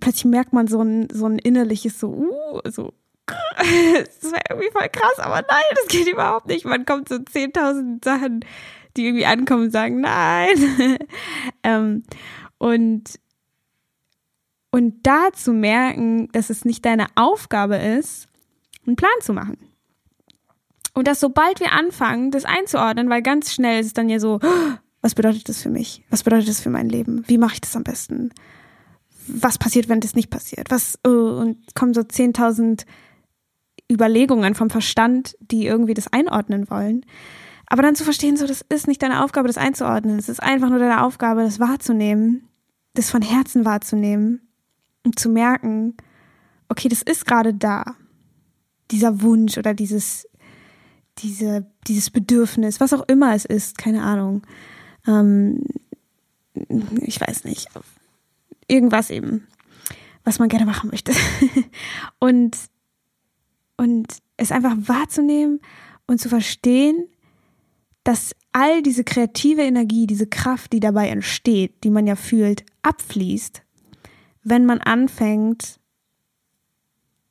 plötzlich 0.00 0.26
merkt 0.26 0.52
man 0.52 0.66
so 0.66 0.82
ein, 0.82 1.08
so 1.10 1.26
ein 1.26 1.38
innerliches 1.38 1.98
so, 1.98 2.08
uh, 2.08 2.60
so, 2.70 2.92
das 3.26 4.32
wäre 4.32 4.42
irgendwie 4.50 4.70
voll 4.70 4.88
krass, 4.90 5.18
aber 5.18 5.36
nein, 5.36 5.64
das 5.74 5.88
geht 5.88 6.08
überhaupt 6.08 6.46
nicht. 6.46 6.64
Man 6.64 6.84
kommt 6.84 7.08
so 7.08 7.16
10.000 7.16 8.04
Sachen, 8.04 8.44
die 8.96 9.06
irgendwie 9.06 9.26
ankommen 9.26 9.64
und 9.64 9.70
sagen, 9.70 10.00
nein. 10.00 10.98
ähm, 11.62 12.04
und, 12.58 13.18
und 14.70 15.06
da 15.06 15.32
zu 15.32 15.52
merken, 15.52 16.28
dass 16.32 16.50
es 16.50 16.64
nicht 16.64 16.84
deine 16.84 17.06
Aufgabe 17.14 17.76
ist, 17.76 18.28
einen 18.86 18.96
Plan 18.96 19.10
zu 19.20 19.32
machen. 19.32 19.58
Und 20.94 21.08
dass 21.08 21.20
sobald 21.20 21.60
wir 21.60 21.72
anfangen, 21.72 22.30
das 22.30 22.44
einzuordnen, 22.44 23.10
weil 23.10 23.22
ganz 23.22 23.52
schnell 23.52 23.80
ist 23.80 23.86
es 23.88 23.92
dann 23.92 24.08
ja 24.08 24.18
so, 24.18 24.40
was 25.02 25.14
bedeutet 25.14 25.48
das 25.48 25.62
für 25.62 25.68
mich? 25.68 26.02
Was 26.10 26.22
bedeutet 26.22 26.48
das 26.48 26.60
für 26.60 26.70
mein 26.70 26.88
Leben? 26.88 27.24
Wie 27.26 27.38
mache 27.38 27.54
ich 27.54 27.60
das 27.60 27.76
am 27.76 27.84
besten? 27.84 28.30
Was 29.28 29.58
passiert, 29.58 29.88
wenn 29.88 30.00
das 30.00 30.14
nicht 30.14 30.30
passiert? 30.30 30.70
Was, 30.70 30.98
oh, 31.06 31.10
und 31.40 31.74
kommen 31.74 31.94
so 31.94 32.00
10.000 32.00 32.84
Überlegungen 33.90 34.54
vom 34.54 34.70
Verstand, 34.70 35.36
die 35.40 35.66
irgendwie 35.66 35.94
das 35.94 36.12
einordnen 36.12 36.68
wollen. 36.70 37.04
Aber 37.66 37.82
dann 37.82 37.96
zu 37.96 38.04
verstehen, 38.04 38.36
so, 38.36 38.46
das 38.46 38.64
ist 38.68 38.86
nicht 38.86 39.02
deine 39.02 39.24
Aufgabe, 39.24 39.48
das 39.48 39.58
einzuordnen. 39.58 40.18
Es 40.18 40.28
ist 40.28 40.42
einfach 40.42 40.70
nur 40.70 40.78
deine 40.78 41.02
Aufgabe, 41.02 41.42
das 41.42 41.58
wahrzunehmen, 41.60 42.48
das 42.94 43.10
von 43.10 43.22
Herzen 43.22 43.64
wahrzunehmen 43.64 44.40
und 45.04 45.18
zu 45.18 45.28
merken, 45.28 45.96
okay, 46.68 46.88
das 46.88 47.02
ist 47.02 47.26
gerade 47.26 47.54
da. 47.54 47.96
Dieser 48.92 49.20
Wunsch 49.20 49.58
oder 49.58 49.74
dieses, 49.74 50.28
diese, 51.18 51.66
dieses 51.88 52.10
Bedürfnis, 52.10 52.80
was 52.80 52.92
auch 52.92 53.02
immer 53.08 53.34
es 53.34 53.44
ist, 53.44 53.78
keine 53.78 54.02
Ahnung. 54.02 54.42
Ähm, 55.06 55.64
ich 57.00 57.20
weiß 57.20 57.44
nicht 57.44 57.68
irgendwas 58.68 59.10
eben, 59.10 59.46
was 60.24 60.38
man 60.38 60.48
gerne 60.48 60.66
machen 60.66 60.90
möchte. 60.90 61.12
und, 62.18 62.56
und 63.76 64.18
es 64.36 64.52
einfach 64.52 64.74
wahrzunehmen 64.76 65.60
und 66.06 66.20
zu 66.20 66.28
verstehen, 66.28 67.08
dass 68.04 68.34
all 68.52 68.82
diese 68.82 69.04
kreative 69.04 69.62
Energie, 69.62 70.06
diese 70.06 70.26
Kraft, 70.26 70.72
die 70.72 70.80
dabei 70.80 71.08
entsteht, 71.08 71.82
die 71.84 71.90
man 71.90 72.06
ja 72.06 72.16
fühlt, 72.16 72.64
abfließt, 72.82 73.62
wenn 74.44 74.64
man 74.64 74.80
anfängt, 74.80 75.80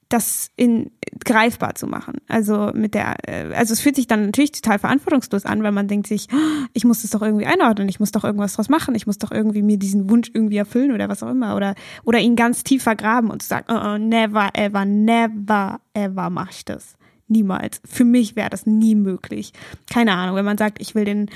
das 0.09 0.51
in 0.55 0.91
greifbar 1.24 1.75
zu 1.75 1.88
machen. 1.88 2.15
Also 2.27 2.71
mit 2.74 2.93
der, 2.93 3.15
äh, 3.27 3.53
also 3.55 3.74
es 3.74 3.81
fühlt 3.81 3.95
sich 3.95 4.07
dann 4.07 4.25
natürlich 4.25 4.51
total 4.51 4.79
verantwortungslos 4.79 5.45
an, 5.45 5.63
weil 5.63 5.71
man 5.71 5.88
denkt 5.88 6.07
sich, 6.07 6.27
ich 6.74 6.85
muss 6.85 7.01
das 7.01 7.12
doch 7.12 7.21
irgendwie 7.21 7.45
einordnen, 7.45 7.89
ich 7.89 8.00
muss 8.00 8.12
doch 8.12 8.24
irgendwas 8.24 8.53
draus 8.53 8.69
machen, 8.69 8.95
ich 8.95 9.07
muss 9.07 9.17
doch 9.17 9.31
irgendwie 9.31 9.63
mir 9.63 9.77
diesen 9.77 10.09
Wunsch 10.09 10.29
irgendwie 10.33 10.57
erfüllen 10.57 10.91
oder 10.91 11.09
was 11.09 11.24
auch 11.24 11.29
immer 11.29 11.55
oder 11.55 11.75
oder 12.03 12.19
ihn 12.19 12.35
ganz 12.35 12.63
tief 12.63 12.83
vergraben 12.83 13.31
und 13.31 13.41
sagen, 13.41 13.65
oh, 13.69 13.79
oh, 13.83 13.97
never 13.97 14.50
ever, 14.53 14.85
never 14.85 15.79
ever 15.93 16.29
mache 16.29 16.51
ich 16.51 16.65
das. 16.65 16.95
Niemals. 17.27 17.81
Für 17.85 18.05
mich 18.05 18.35
wäre 18.35 18.51
das 18.51 18.67
nie 18.67 18.93
möglich. 18.93 19.51
Keine 19.91 20.13
Ahnung, 20.13 20.35
wenn 20.35 20.45
man 20.45 20.59
sagt, 20.59 20.79
ich 20.79 20.93
will 20.93 21.05
den 21.05 21.31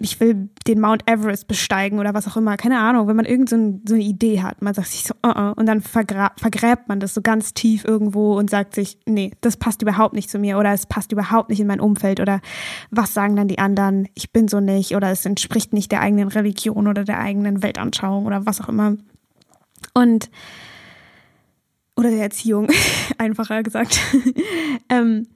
ich 0.00 0.20
will 0.20 0.50
den 0.66 0.80
Mount 0.80 1.08
Everest 1.08 1.48
besteigen 1.48 1.98
oder 1.98 2.12
was 2.12 2.28
auch 2.28 2.36
immer, 2.36 2.58
keine 2.58 2.78
Ahnung, 2.78 3.08
wenn 3.08 3.16
man 3.16 3.24
irgend 3.24 3.48
so, 3.48 3.56
ein, 3.56 3.82
so 3.88 3.94
eine 3.94 4.04
Idee 4.04 4.42
hat, 4.42 4.60
man 4.60 4.74
sagt 4.74 4.88
sich 4.88 5.04
so, 5.04 5.14
uh 5.24 5.30
-uh, 5.30 5.54
und 5.58 5.64
dann 5.64 5.80
vergräbt 5.80 6.88
man 6.88 7.00
das 7.00 7.14
so 7.14 7.22
ganz 7.22 7.54
tief 7.54 7.84
irgendwo 7.84 8.36
und 8.36 8.50
sagt 8.50 8.74
sich, 8.74 8.98
nee, 9.06 9.32
das 9.40 9.56
passt 9.56 9.80
überhaupt 9.80 10.14
nicht 10.14 10.28
zu 10.28 10.38
mir 10.38 10.58
oder 10.58 10.72
es 10.72 10.84
passt 10.84 11.10
überhaupt 11.10 11.48
nicht 11.48 11.60
in 11.60 11.66
mein 11.66 11.80
Umfeld 11.80 12.20
oder 12.20 12.40
was 12.90 13.14
sagen 13.14 13.34
dann 13.36 13.48
die 13.48 13.58
anderen, 13.58 14.08
ich 14.14 14.30
bin 14.30 14.46
so 14.46 14.60
nicht 14.60 14.94
oder 14.94 15.10
es 15.10 15.24
entspricht 15.24 15.72
nicht 15.72 15.90
der 15.90 16.02
eigenen 16.02 16.28
Religion 16.28 16.86
oder 16.86 17.04
der 17.04 17.18
eigenen 17.18 17.62
Weltanschauung 17.62 18.26
oder 18.26 18.44
was 18.44 18.60
auch 18.60 18.68
immer. 18.68 18.96
Und 19.94 20.30
oder 21.96 22.10
der 22.10 22.20
Erziehung, 22.20 22.68
einfacher 23.18 23.62
gesagt. 23.62 23.98
ähm, 24.90 25.26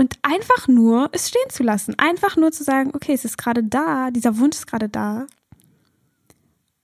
und 0.00 0.18
einfach 0.22 0.66
nur 0.66 1.10
es 1.12 1.28
stehen 1.28 1.50
zu 1.50 1.62
lassen. 1.62 1.94
Einfach 1.98 2.38
nur 2.38 2.52
zu 2.52 2.64
sagen, 2.64 2.92
okay, 2.94 3.12
es 3.12 3.26
ist 3.26 3.36
gerade 3.36 3.62
da, 3.62 4.10
dieser 4.10 4.38
Wunsch 4.38 4.56
ist 4.56 4.66
gerade 4.66 4.88
da. 4.88 5.26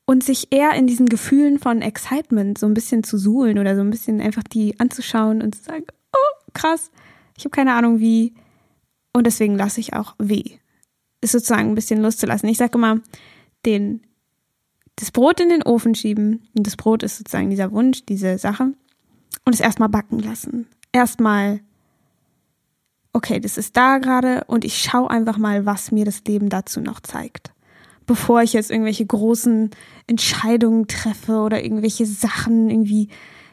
Und 0.04 0.22
sich 0.22 0.48
eher 0.50 0.74
in 0.74 0.86
diesen 0.86 1.06
Gefühlen 1.06 1.58
von 1.58 1.80
Excitement 1.80 2.58
so 2.58 2.66
ein 2.66 2.74
bisschen 2.74 3.04
zu 3.04 3.16
suhlen 3.16 3.58
oder 3.58 3.74
so 3.74 3.80
ein 3.80 3.88
bisschen 3.88 4.20
einfach 4.20 4.42
die 4.42 4.78
anzuschauen 4.78 5.40
und 5.40 5.54
zu 5.54 5.62
sagen, 5.62 5.86
oh, 6.12 6.50
krass, 6.52 6.90
Ich 7.38 7.46
habe 7.46 7.56
keine 7.56 7.72
Ahnung 7.72 8.00
wie. 8.00 8.34
Und 9.14 9.26
deswegen 9.26 9.56
lasse 9.56 9.80
ich 9.80 9.94
auch 9.94 10.14
weh. 10.18 10.58
Ist 11.22 11.32
sozusagen 11.32 11.70
ein 11.70 11.74
bisschen 11.74 12.02
loszulassen. 12.02 12.50
Ich 12.50 12.58
sage 12.58 12.76
immer, 12.76 13.00
den, 13.64 14.02
das 14.96 15.10
Brot 15.10 15.40
in 15.40 15.48
den 15.48 15.62
Ofen 15.62 15.94
schieben. 15.94 16.46
Und 16.54 16.66
das 16.66 16.76
Brot 16.76 17.02
ist 17.02 17.16
sozusagen 17.16 17.48
dieser 17.48 17.72
Wunsch, 17.72 18.04
diese 18.04 18.36
Sache. 18.36 18.74
Und 19.46 19.54
es 19.54 19.60
erstmal 19.60 19.88
backen 19.88 20.18
lassen. 20.18 20.66
Erstmal, 20.92 21.60
okay, 23.16 23.40
das 23.40 23.56
ist 23.56 23.78
da 23.78 23.96
gerade 23.96 24.44
und 24.46 24.62
ich 24.62 24.76
schaue 24.76 25.10
einfach 25.10 25.38
mal, 25.38 25.64
was 25.64 25.90
mir 25.90 26.04
das 26.04 26.22
Leben 26.24 26.50
dazu 26.50 26.82
noch 26.82 27.00
zeigt. 27.00 27.50
Bevor 28.04 28.42
ich 28.42 28.52
jetzt 28.52 28.70
irgendwelche 28.70 29.06
großen 29.06 29.70
Entscheidungen 30.06 30.86
treffe 30.86 31.38
oder 31.38 31.64
irgendwelche 31.64 32.04
Sachen 32.04 32.68
irgendwie, 32.68 33.08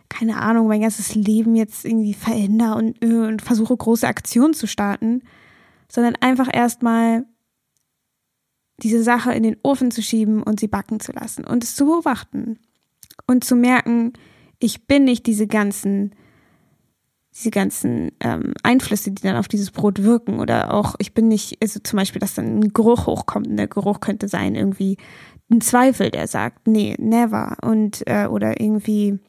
keine 0.10 0.42
Ahnung, 0.42 0.68
mein 0.68 0.82
ganzes 0.82 1.16
Leben 1.16 1.56
jetzt 1.56 1.86
irgendwie 1.86 2.14
verändere 2.14 2.76
und, 2.76 3.02
äh, 3.02 3.26
und 3.26 3.42
versuche 3.42 3.76
große 3.76 4.06
Aktionen 4.06 4.54
zu 4.54 4.68
starten, 4.68 5.22
sondern 5.88 6.18
einfach 6.18 6.50
erstmal 6.54 7.24
diese 8.80 9.02
Sache 9.02 9.34
in 9.34 9.44
den 9.44 9.56
Ofen 9.64 9.92
zu 9.92 10.02
schieben 10.02 10.44
und 10.44 10.60
sie 10.60 10.68
backen 10.68 11.00
zu 11.00 11.14
lassen 11.14 11.46
und 11.46 11.64
es 11.64 11.74
zu 11.74 11.86
beobachten 11.86 12.60
und 13.28 13.46
zu 13.46 13.56
merken, 13.56 14.12
ich 14.60 14.88
bin 14.88 15.06
nicht 15.06 15.26
diese 15.26 15.48
ganzen 15.48 16.14
diese 17.36 17.50
ganzen 17.50 18.12
ähm, 18.20 18.54
Einflüsse, 18.62 19.12
die 19.12 19.24
dann 19.24 19.36
auf 19.36 19.48
dieses 19.48 19.72
Brot 19.72 20.04
wirken. 20.04 20.40
Oder 20.40 20.74
auch, 20.74 20.96
ich 21.00 21.14
bin 21.14 21.28
nicht, 21.28 21.58
also 21.62 21.80
zum 21.80 21.98
Beispiel, 21.98 22.20
dass 22.20 22.36
dann 22.36 22.60
ein 22.60 22.74
Geruch 22.74 23.08
hochkommt 23.08 23.48
und 23.48 23.58
der 23.58 23.68
Geruch 23.68 24.00
könnte 24.00 24.28
sein, 24.28 24.56
irgendwie 24.56 24.98
ein 25.52 25.62
Zweifel, 25.62 26.12
der 26.12 26.28
sagt, 26.28 26.68
nee, 26.68 26.96
never. 27.00 27.58
Und, 27.62 28.04
äh, 28.08 28.28
oder 28.28 28.62
irgendwie 28.62 29.20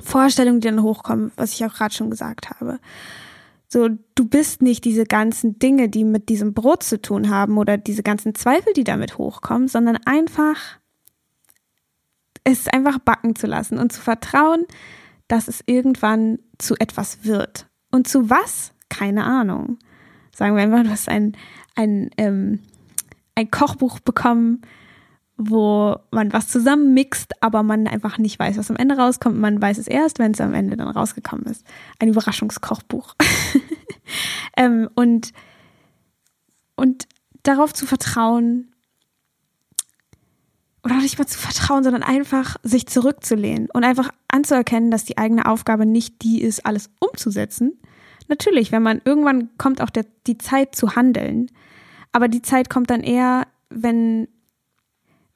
Vorstellungen, 0.00 0.60
die 0.60 0.68
dann 0.68 0.82
hochkommen, 0.82 1.32
was 1.36 1.52
ich 1.52 1.64
auch 1.64 1.74
gerade 1.74 1.94
schon 1.94 2.10
gesagt 2.10 2.50
habe. 2.50 2.78
So, 3.68 3.88
du 4.14 4.24
bist 4.24 4.62
nicht 4.62 4.84
diese 4.84 5.04
ganzen 5.04 5.58
Dinge, 5.58 5.88
die 5.88 6.04
mit 6.04 6.28
diesem 6.28 6.54
Brot 6.54 6.82
zu 6.82 7.00
tun 7.00 7.30
haben 7.30 7.58
oder 7.58 7.76
diese 7.76 8.02
ganzen 8.02 8.34
Zweifel, 8.34 8.72
die 8.72 8.84
damit 8.84 9.18
hochkommen, 9.18 9.68
sondern 9.68 9.98
einfach 10.06 10.78
es 12.42 12.68
einfach 12.68 12.98
backen 12.98 13.36
zu 13.36 13.46
lassen 13.46 13.78
und 13.78 13.92
zu 13.92 14.00
vertrauen, 14.00 14.64
dass 15.30 15.46
es 15.46 15.62
irgendwann 15.66 16.40
zu 16.58 16.74
etwas 16.76 17.24
wird. 17.24 17.68
Und 17.92 18.08
zu 18.08 18.30
was? 18.30 18.72
Keine 18.88 19.24
Ahnung. 19.24 19.78
Sagen 20.34 20.56
wir 20.56 20.62
einfach, 20.62 20.82
du 20.82 20.90
hast 20.90 21.08
ein, 21.08 21.36
ein, 21.76 22.10
ähm, 22.16 22.58
ein 23.36 23.48
Kochbuch 23.48 24.00
bekommen, 24.00 24.62
wo 25.36 25.96
man 26.10 26.32
was 26.32 26.48
zusammenmixt, 26.48 27.40
aber 27.42 27.62
man 27.62 27.86
einfach 27.86 28.18
nicht 28.18 28.40
weiß, 28.40 28.58
was 28.58 28.70
am 28.70 28.76
Ende 28.76 28.96
rauskommt. 28.96 29.38
Man 29.38 29.62
weiß 29.62 29.78
es 29.78 29.86
erst, 29.86 30.18
wenn 30.18 30.32
es 30.32 30.40
am 30.40 30.52
Ende 30.52 30.76
dann 30.76 30.88
rausgekommen 30.88 31.46
ist. 31.46 31.64
Ein 32.00 32.08
Überraschungskochbuch. 32.08 33.14
ähm, 34.56 34.88
und, 34.96 35.32
und 36.74 37.06
darauf 37.44 37.72
zu 37.72 37.86
vertrauen, 37.86 38.69
oder 40.82 40.96
nicht 40.96 41.18
mal 41.18 41.26
zu 41.26 41.38
vertrauen, 41.38 41.84
sondern 41.84 42.02
einfach 42.02 42.56
sich 42.62 42.86
zurückzulehnen 42.86 43.68
und 43.72 43.84
einfach 43.84 44.10
anzuerkennen, 44.28 44.90
dass 44.90 45.04
die 45.04 45.18
eigene 45.18 45.46
Aufgabe 45.46 45.86
nicht 45.86 46.22
die 46.22 46.40
ist, 46.42 46.64
alles 46.64 46.90
umzusetzen. 47.00 47.78
Natürlich, 48.28 48.72
wenn 48.72 48.82
man 48.82 49.00
irgendwann 49.04 49.50
kommt 49.58 49.82
auch 49.82 49.90
der, 49.90 50.06
die 50.26 50.38
Zeit 50.38 50.74
zu 50.74 50.96
handeln, 50.96 51.50
aber 52.12 52.28
die 52.28 52.42
Zeit 52.42 52.70
kommt 52.70 52.90
dann 52.90 53.02
eher, 53.02 53.46
wenn 53.68 54.28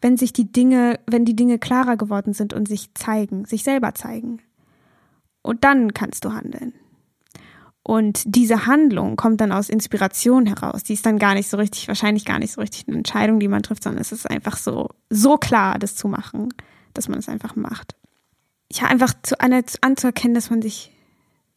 wenn 0.04 0.18
sich 0.18 0.34
die 0.34 0.52
Dinge, 0.52 1.00
wenn 1.06 1.24
die 1.24 1.34
Dinge 1.34 1.58
klarer 1.58 1.96
geworden 1.96 2.34
sind 2.34 2.52
und 2.52 2.68
sich 2.68 2.92
zeigen, 2.92 3.46
sich 3.46 3.64
selber 3.64 3.94
zeigen. 3.94 4.42
Und 5.40 5.64
dann 5.64 5.94
kannst 5.94 6.26
du 6.26 6.34
handeln. 6.34 6.74
Und 7.86 8.22
diese 8.24 8.66
Handlung 8.66 9.16
kommt 9.16 9.42
dann 9.42 9.52
aus 9.52 9.68
Inspiration 9.68 10.46
heraus. 10.46 10.84
Die 10.84 10.94
ist 10.94 11.04
dann 11.04 11.18
gar 11.18 11.34
nicht 11.34 11.50
so 11.50 11.58
richtig, 11.58 11.86
wahrscheinlich 11.86 12.24
gar 12.24 12.38
nicht 12.38 12.52
so 12.52 12.62
richtig 12.62 12.88
eine 12.88 12.96
Entscheidung, 12.96 13.38
die 13.40 13.48
man 13.48 13.62
trifft, 13.62 13.82
sondern 13.82 14.00
es 14.00 14.10
ist 14.10 14.28
einfach 14.28 14.56
so, 14.56 14.88
so 15.10 15.36
klar, 15.36 15.78
das 15.78 15.94
zu 15.94 16.08
machen, 16.08 16.48
dass 16.94 17.08
man 17.08 17.18
es 17.18 17.28
einfach 17.28 17.56
macht. 17.56 17.94
Ja, 18.72 18.86
einfach 18.86 19.12
zu, 19.22 19.38
anzuerkennen, 19.38 20.34
dass 20.34 20.48
man 20.48 20.62
sich, 20.62 20.92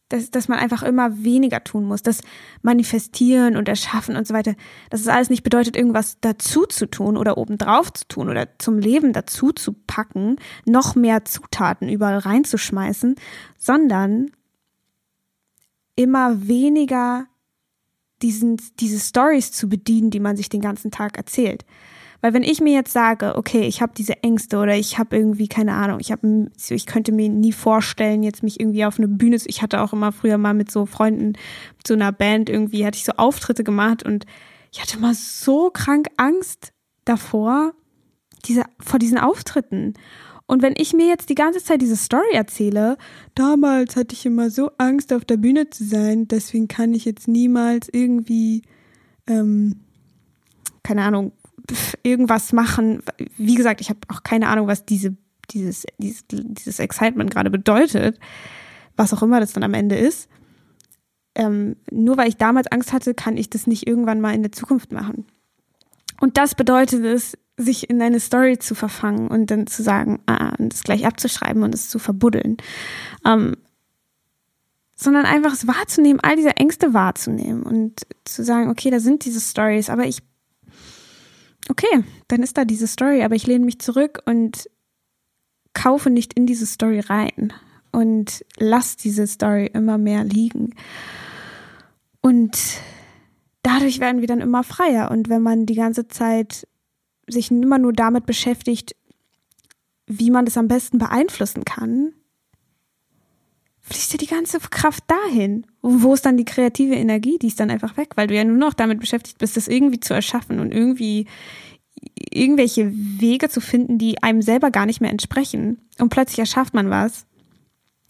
dass, 0.10 0.30
dass 0.30 0.50
man 0.50 0.60
einfach 0.60 0.84
immer 0.84 1.24
weniger 1.24 1.64
tun 1.64 1.86
muss, 1.86 2.04
das 2.04 2.20
Manifestieren 2.62 3.56
und 3.56 3.70
Erschaffen 3.70 4.18
und 4.18 4.28
so 4.28 4.34
weiter, 4.34 4.56
dass 4.90 5.00
es 5.00 5.08
alles 5.08 5.30
nicht 5.30 5.44
bedeutet, 5.44 5.78
irgendwas 5.78 6.18
dazu 6.20 6.66
zu 6.66 6.88
tun 6.88 7.16
oder 7.16 7.38
obendrauf 7.38 7.94
zu 7.94 8.06
tun 8.06 8.28
oder 8.28 8.50
zum 8.60 8.80
Leben 8.80 9.14
dazu 9.14 9.54
zu 9.54 9.72
packen, 9.72 10.36
noch 10.66 10.96
mehr 10.96 11.24
Zutaten 11.24 11.88
überall 11.88 12.18
reinzuschmeißen, 12.18 13.16
sondern 13.58 14.32
immer 15.98 16.48
weniger 16.48 17.28
diesen, 18.22 18.62
diese 18.80 19.00
Stories 19.00 19.52
zu 19.52 19.68
bedienen, 19.68 20.10
die 20.10 20.22
man 20.22 20.38
sich 20.38 20.48
den 20.48 20.62
ganzen 20.62 20.92
Tag 20.92 21.18
erzählt. 21.18 21.66
Weil 22.22 22.34
wenn 22.34 22.44
ich 22.44 22.62
mir 22.62 22.74
jetzt 22.74 22.94
sage, 22.94 23.36
okay, 23.36 23.62
ich 23.62 23.82
habe 23.82 23.94
diese 23.96 24.24
Ängste 24.24 24.58
oder 24.58 24.76
ich 24.76 24.98
habe 24.98 25.16
irgendwie 25.16 25.48
keine 25.48 25.74
Ahnung, 25.74 26.00
ich 26.00 26.12
habe, 26.12 26.50
ich 26.70 26.86
könnte 26.88 27.12
mir 27.12 27.30
nie 27.30 27.52
vorstellen, 27.52 28.24
jetzt 28.24 28.42
mich 28.42 28.60
irgendwie 28.60 28.86
auf 28.86 28.98
eine 28.98 29.08
Bühne, 29.08 29.38
ich 29.46 29.62
hatte 29.62 29.82
auch 29.82 29.94
immer 29.94 30.12
früher 30.12 30.38
mal 30.38 30.56
mit 30.56 30.72
so 30.72 30.86
Freunden, 30.86 31.34
mit 31.78 31.88
so 31.88 31.94
einer 31.94 32.12
Band 32.12 32.50
irgendwie, 32.50 32.86
hatte 32.86 32.98
ich 32.98 33.06
so 33.06 33.14
Auftritte 33.18 33.64
gemacht 33.64 34.04
und 34.04 34.26
ich 34.72 34.82
hatte 34.82 35.00
mal 35.00 35.14
so 35.14 35.70
krank 35.70 36.08
Angst 36.18 36.74
davor, 37.06 37.74
diese, 38.46 38.64
vor 38.80 39.00
diesen 39.00 39.20
Auftritten. 39.20 39.94
Und 40.48 40.62
wenn 40.62 40.74
ich 40.78 40.94
mir 40.94 41.08
jetzt 41.08 41.30
die 41.30 41.36
ganze 41.36 41.62
Zeit 41.62 41.82
diese 41.82 41.98
Story 41.98 42.32
erzähle, 42.32 42.98
damals 43.36 43.98
hatte 43.98 44.14
ich 44.14 44.26
immer 44.26 44.50
so 44.50 44.72
Angst, 44.78 45.12
auf 45.12 45.26
der 45.26 45.36
Bühne 45.36 45.70
zu 45.70 45.84
sein, 45.84 46.28
deswegen 46.28 46.70
kann 46.70 46.94
ich 46.94 47.04
jetzt 47.04 47.28
niemals 47.28 47.90
irgendwie, 47.92 48.64
ähm, 49.28 49.82
keine 50.84 51.04
Ahnung, 51.04 51.34
irgendwas 52.02 52.54
machen. 52.54 53.04
Wie 53.38 53.56
gesagt, 53.56 53.82
ich 53.82 53.90
habe 53.90 54.00
auch 54.08 54.24
keine 54.24 54.48
Ahnung, 54.48 54.68
was 54.68 54.86
diese, 54.86 55.18
dieses, 55.52 55.86
dieses, 55.98 56.24
dieses 56.30 56.80
Excitement 56.80 57.30
gerade 57.30 57.50
bedeutet, 57.50 58.18
was 58.96 59.14
auch 59.14 59.22
immer 59.22 59.42
das 59.42 59.52
dann 59.52 59.64
am 59.64 59.74
Ende 59.74 59.98
ist. 59.98 60.30
Ähm, 61.36 61.76
nur 61.92 62.16
weil 62.18 62.30
ich 62.30 62.38
damals 62.38 62.68
Angst 62.72 62.94
hatte, 62.94 63.14
kann 63.14 63.36
ich 63.36 63.50
das 63.50 63.68
nicht 63.68 63.86
irgendwann 63.86 64.22
mal 64.22 64.34
in 64.34 64.44
der 64.44 64.54
Zukunft 64.54 64.94
machen. 64.94 65.26
Und 66.22 66.38
das 66.38 66.56
bedeutet 66.56 67.04
es, 67.04 67.38
sich 67.58 67.90
in 67.90 68.02
eine 68.02 68.20
Story 68.20 68.60
zu 68.60 68.76
verfangen 68.76 69.28
und 69.28 69.50
dann 69.50 69.68
zu 69.68 69.82
sagen, 69.82 70.22
ah, 70.28 70.54
und 70.58 70.74
es 70.74 70.84
gleich 70.84 71.06
abzuschreiben 71.06 71.64
und 71.64 71.74
es 71.74 71.90
zu 71.90 71.98
verbuddeln. 72.00 72.58
Ähm, 73.26 73.58
sondern 74.96 75.26
einfach 75.26 75.54
es 75.54 75.68
wahrzunehmen, 75.68 76.20
all 76.22 76.36
diese 76.36 76.56
Ängste 76.56 76.94
wahrzunehmen 76.94 77.64
und 77.64 78.02
zu 78.26 78.44
sagen, 78.44 78.70
okay, 78.70 78.90
da 78.90 79.00
sind 79.00 79.26
diese 79.26 79.40
Stories, 79.40 79.90
aber 79.90 80.06
ich, 80.06 80.20
okay, 81.70 82.04
dann 82.28 82.42
ist 82.42 82.58
da 82.58 82.66
diese 82.66 82.88
Story, 82.88 83.24
aber 83.24 83.36
ich 83.36 83.46
lehne 83.46 83.66
mich 83.66 83.80
zurück 83.80 84.22
und 84.26 84.70
kaufe 85.74 86.10
nicht 86.10 86.34
in 86.34 86.48
diese 86.48 86.66
Story 86.66 87.00
rein 87.00 87.54
und 87.92 88.44
lass 88.58 88.98
diese 88.98 89.28
Story 89.28 89.70
immer 89.72 90.00
mehr 90.00 90.24
liegen. 90.24 90.74
Und 92.22 92.58
dadurch 93.62 94.00
werden 94.00 94.22
wir 94.22 94.28
dann 94.28 94.42
immer 94.42 94.64
freier. 94.64 95.12
Und 95.12 95.30
wenn 95.30 95.42
man 95.42 95.66
die 95.66 95.76
ganze 95.76 96.08
Zeit 96.08 96.68
sich 97.28 97.52
immer 97.52 97.78
nur 97.78 97.94
damit 97.94 98.26
beschäftigt, 98.26 98.96
wie 100.08 100.32
man 100.32 100.46
das 100.46 100.58
am 100.58 100.68
besten 100.68 100.98
beeinflussen 100.98 101.66
kann, 101.66 102.14
fließt 103.82 104.14
ja 104.14 104.18
die 104.18 104.28
ganze 104.28 104.60
Kraft 104.60 105.04
dahin. 105.08 105.66
Und 105.82 106.04
wo 106.04 106.14
ist 106.14 106.26
dann 106.26 106.38
die 106.38 106.46
kreative 106.46 106.96
Energie? 106.96 107.38
Die 107.40 107.48
ist 107.48 107.60
dann 107.60 107.72
einfach 107.72 107.98
weg, 107.98 108.12
weil 108.16 108.28
du 108.28 108.36
ja 108.36 108.44
nur 108.44 108.58
noch 108.58 108.74
damit 108.74 109.00
beschäftigt 109.00 109.38
bist, 109.38 109.58
das 109.58 109.68
irgendwie 109.68 110.00
zu 110.00 110.14
erschaffen 110.14 110.60
und 110.60 110.74
irgendwie 110.74 111.26
irgendwelche 112.32 112.92
Wege 112.94 113.50
zu 113.50 113.62
finden, 113.62 113.98
die 113.98 114.22
einem 114.22 114.42
selber 114.42 114.72
gar 114.72 114.86
nicht 114.86 115.02
mehr 115.02 115.12
entsprechen. 115.12 115.80
Und 116.00 116.10
plötzlich 116.10 116.40
erschafft 116.40 116.74
man 116.74 116.90
was, 116.90 117.26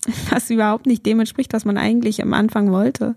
was 0.29 0.49
überhaupt 0.49 0.87
nicht 0.87 1.05
dem 1.05 1.19
entspricht, 1.19 1.53
was 1.53 1.65
man 1.65 1.77
eigentlich 1.77 2.21
am 2.21 2.33
Anfang 2.33 2.71
wollte. 2.71 3.15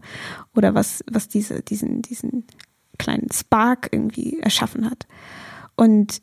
Oder 0.54 0.74
was, 0.74 1.02
was 1.10 1.28
diese, 1.28 1.62
diesen, 1.62 2.02
diesen 2.02 2.44
kleinen 2.98 3.30
Spark 3.32 3.88
irgendwie 3.90 4.38
erschaffen 4.40 4.88
hat. 4.88 5.06
Und 5.80 6.20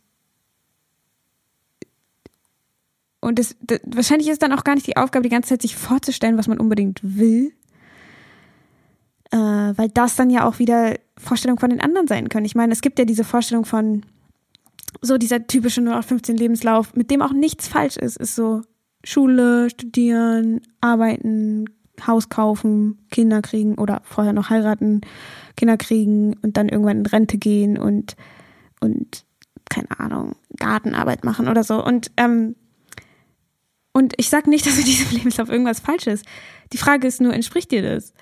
und 3.21 3.39
das, 3.39 3.55
das, 3.59 3.79
wahrscheinlich 3.87 4.29
ist 4.29 4.43
dann 4.43 4.53
auch 4.53 4.63
gar 4.63 4.75
nicht 4.75 4.85
die 4.85 4.97
Aufgabe, 4.97 5.23
die 5.23 5.29
ganze 5.29 5.49
Zeit 5.49 5.63
sich 5.63 5.75
vorzustellen, 5.75 6.37
was 6.37 6.47
man 6.47 6.59
unbedingt 6.59 6.99
will, 7.01 7.53
äh, 9.31 9.37
weil 9.37 9.89
das 9.89 10.15
dann 10.15 10.29
ja 10.29 10.47
auch 10.47 10.59
wieder 10.59 10.93
Vorstellungen 11.17 11.59
von 11.59 11.71
den 11.71 11.81
anderen 11.81 12.07
sein 12.07 12.29
können. 12.29 12.45
Ich 12.45 12.53
meine, 12.53 12.71
es 12.71 12.81
gibt 12.81 12.99
ja 12.99 13.05
diese 13.05 13.23
Vorstellung 13.23 13.65
von 13.65 14.05
so 15.01 15.17
dieser 15.17 15.47
typische 15.47 15.81
0815 15.81 16.37
Lebenslauf, 16.37 16.93
mit 16.93 17.09
dem 17.09 17.23
auch 17.23 17.33
nichts 17.33 17.67
falsch 17.67 17.97
ist, 17.97 18.17
ist 18.17 18.35
so 18.35 18.61
Schule, 19.03 19.71
studieren, 19.71 20.61
arbeiten, 20.81 21.65
Haus 22.05 22.29
kaufen, 22.29 22.99
Kinder 23.09 23.41
kriegen 23.41 23.73
oder 23.79 24.03
vorher 24.03 24.33
noch 24.33 24.51
heiraten, 24.51 25.01
Kinder 25.55 25.77
kriegen 25.77 26.35
und 26.43 26.57
dann 26.57 26.69
irgendwann 26.69 26.99
in 26.99 27.05
Rente 27.07 27.39
gehen 27.39 27.79
und 27.79 28.15
und 28.79 29.25
keine 29.69 29.99
Ahnung, 29.99 30.35
Gartenarbeit 30.57 31.23
machen 31.23 31.47
oder 31.47 31.63
so. 31.63 31.83
Und, 31.83 32.11
ähm, 32.17 32.55
und 33.93 34.13
ich 34.17 34.29
sage 34.29 34.49
nicht, 34.49 34.65
dass 34.67 34.77
in 34.77 34.85
diesem 34.85 35.15
Lebenslauf 35.17 35.49
irgendwas 35.49 35.79
falsch 35.79 36.07
ist. 36.07 36.25
Die 36.73 36.77
Frage 36.77 37.07
ist 37.07 37.21
nur, 37.21 37.33
entspricht 37.33 37.71
dir 37.71 37.81
das? 37.81 38.13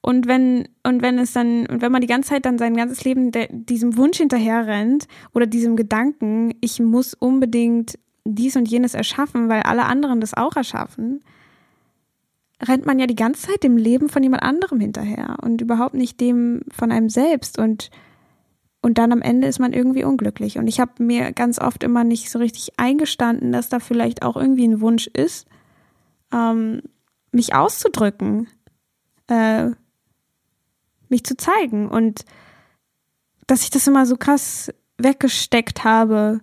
Und 0.00 0.28
wenn, 0.28 0.68
und 0.84 1.02
wenn 1.02 1.18
es 1.18 1.32
dann, 1.32 1.66
und 1.66 1.82
wenn 1.82 1.90
man 1.90 2.00
die 2.00 2.06
ganze 2.06 2.30
Zeit 2.30 2.46
dann 2.46 2.58
sein 2.58 2.76
ganzes 2.76 3.04
Leben 3.04 3.32
de, 3.32 3.48
diesem 3.50 3.96
Wunsch 3.96 4.18
hinterher 4.18 4.66
rennt 4.66 5.08
oder 5.34 5.46
diesem 5.46 5.74
Gedanken, 5.74 6.54
ich 6.60 6.78
muss 6.78 7.14
unbedingt 7.14 7.98
dies 8.24 8.56
und 8.56 8.68
jenes 8.68 8.94
erschaffen, 8.94 9.48
weil 9.48 9.62
alle 9.62 9.86
anderen 9.86 10.20
das 10.20 10.34
auch 10.34 10.54
erschaffen, 10.54 11.24
rennt 12.62 12.86
man 12.86 12.98
ja 12.98 13.06
die 13.06 13.16
ganze 13.16 13.48
Zeit 13.48 13.62
dem 13.62 13.76
Leben 13.76 14.08
von 14.08 14.22
jemand 14.22 14.42
anderem 14.42 14.80
hinterher 14.80 15.36
und 15.42 15.60
überhaupt 15.60 15.94
nicht 15.94 16.20
dem 16.20 16.62
von 16.70 16.92
einem 16.92 17.08
selbst 17.08 17.58
und 17.58 17.90
und 18.80 18.98
dann 18.98 19.12
am 19.12 19.22
Ende 19.22 19.48
ist 19.48 19.58
man 19.58 19.72
irgendwie 19.72 20.04
unglücklich. 20.04 20.58
Und 20.58 20.68
ich 20.68 20.80
habe 20.80 21.02
mir 21.02 21.32
ganz 21.32 21.58
oft 21.58 21.82
immer 21.82 22.04
nicht 22.04 22.30
so 22.30 22.38
richtig 22.38 22.78
eingestanden, 22.78 23.52
dass 23.52 23.68
da 23.68 23.80
vielleicht 23.80 24.22
auch 24.22 24.36
irgendwie 24.36 24.66
ein 24.66 24.80
Wunsch 24.80 25.08
ist, 25.08 25.46
ähm, 26.32 26.82
mich 27.32 27.54
auszudrücken, 27.54 28.48
äh, 29.26 29.70
mich 31.08 31.24
zu 31.24 31.36
zeigen 31.36 31.88
und 31.88 32.24
dass 33.46 33.62
ich 33.62 33.70
das 33.70 33.86
immer 33.86 34.06
so 34.06 34.16
krass 34.16 34.72
weggesteckt 34.98 35.84
habe, 35.84 36.40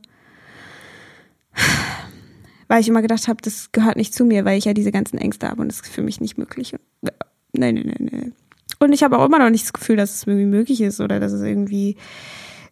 weil 2.68 2.82
ich 2.82 2.88
immer 2.88 3.02
gedacht 3.02 3.28
habe, 3.28 3.42
das 3.42 3.72
gehört 3.72 3.96
nicht 3.96 4.14
zu 4.14 4.26
mir, 4.26 4.44
weil 4.44 4.58
ich 4.58 4.66
ja 4.66 4.74
diese 4.74 4.92
ganzen 4.92 5.18
Ängste 5.18 5.48
habe 5.48 5.62
und 5.62 5.68
das 5.68 5.82
ist 5.82 5.88
für 5.88 6.02
mich 6.02 6.20
nicht 6.20 6.38
möglich. 6.38 6.76
Nein, 7.02 7.76
nein, 7.76 7.96
nein, 7.98 8.10
nein. 8.12 8.34
Und 8.80 8.94
ich 8.94 9.04
habe 9.04 9.18
auch 9.18 9.26
immer 9.26 9.40
noch 9.40 9.50
nicht 9.50 9.66
das 9.66 9.74
Gefühl, 9.74 9.96
dass 9.96 10.14
es 10.14 10.28
irgendwie 10.28 10.46
möglich 10.46 10.82
ist 10.82 11.00
oder 11.02 11.20
dass 11.20 11.32
es 11.32 11.42
irgendwie, 11.42 11.98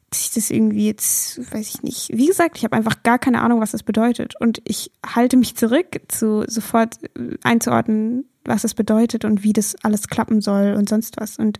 dass 0.09 0.21
ich 0.21 0.31
das 0.31 0.51
irgendwie 0.51 0.87
jetzt, 0.87 1.39
weiß 1.53 1.75
ich 1.75 1.83
nicht. 1.83 2.09
Wie 2.13 2.27
gesagt, 2.27 2.57
ich 2.57 2.63
habe 2.63 2.75
einfach 2.75 3.03
gar 3.03 3.19
keine 3.19 3.41
Ahnung, 3.41 3.61
was 3.61 3.71
das 3.71 3.83
bedeutet. 3.83 4.33
Und 4.39 4.61
ich 4.65 4.91
halte 5.05 5.37
mich 5.37 5.55
zurück, 5.55 6.01
zu 6.07 6.43
sofort 6.47 6.97
einzuordnen, 7.43 8.25
was 8.45 8.63
das 8.63 8.73
bedeutet 8.73 9.25
und 9.25 9.43
wie 9.43 9.53
das 9.53 9.75
alles 9.83 10.07
klappen 10.07 10.41
soll 10.41 10.73
und 10.77 10.89
sonst 10.89 11.19
was. 11.19 11.37
Und, 11.37 11.59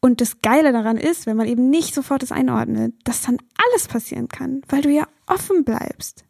und 0.00 0.20
das 0.20 0.42
Geile 0.42 0.72
daran 0.72 0.98
ist, 0.98 1.26
wenn 1.26 1.36
man 1.36 1.48
eben 1.48 1.70
nicht 1.70 1.94
sofort 1.94 2.22
das 2.22 2.32
einordnet, 2.32 2.94
dass 3.04 3.22
dann 3.22 3.38
alles 3.66 3.88
passieren 3.88 4.28
kann, 4.28 4.62
weil 4.68 4.82
du 4.82 4.90
ja 4.90 5.06
offen 5.26 5.64
bleibst. 5.64 6.24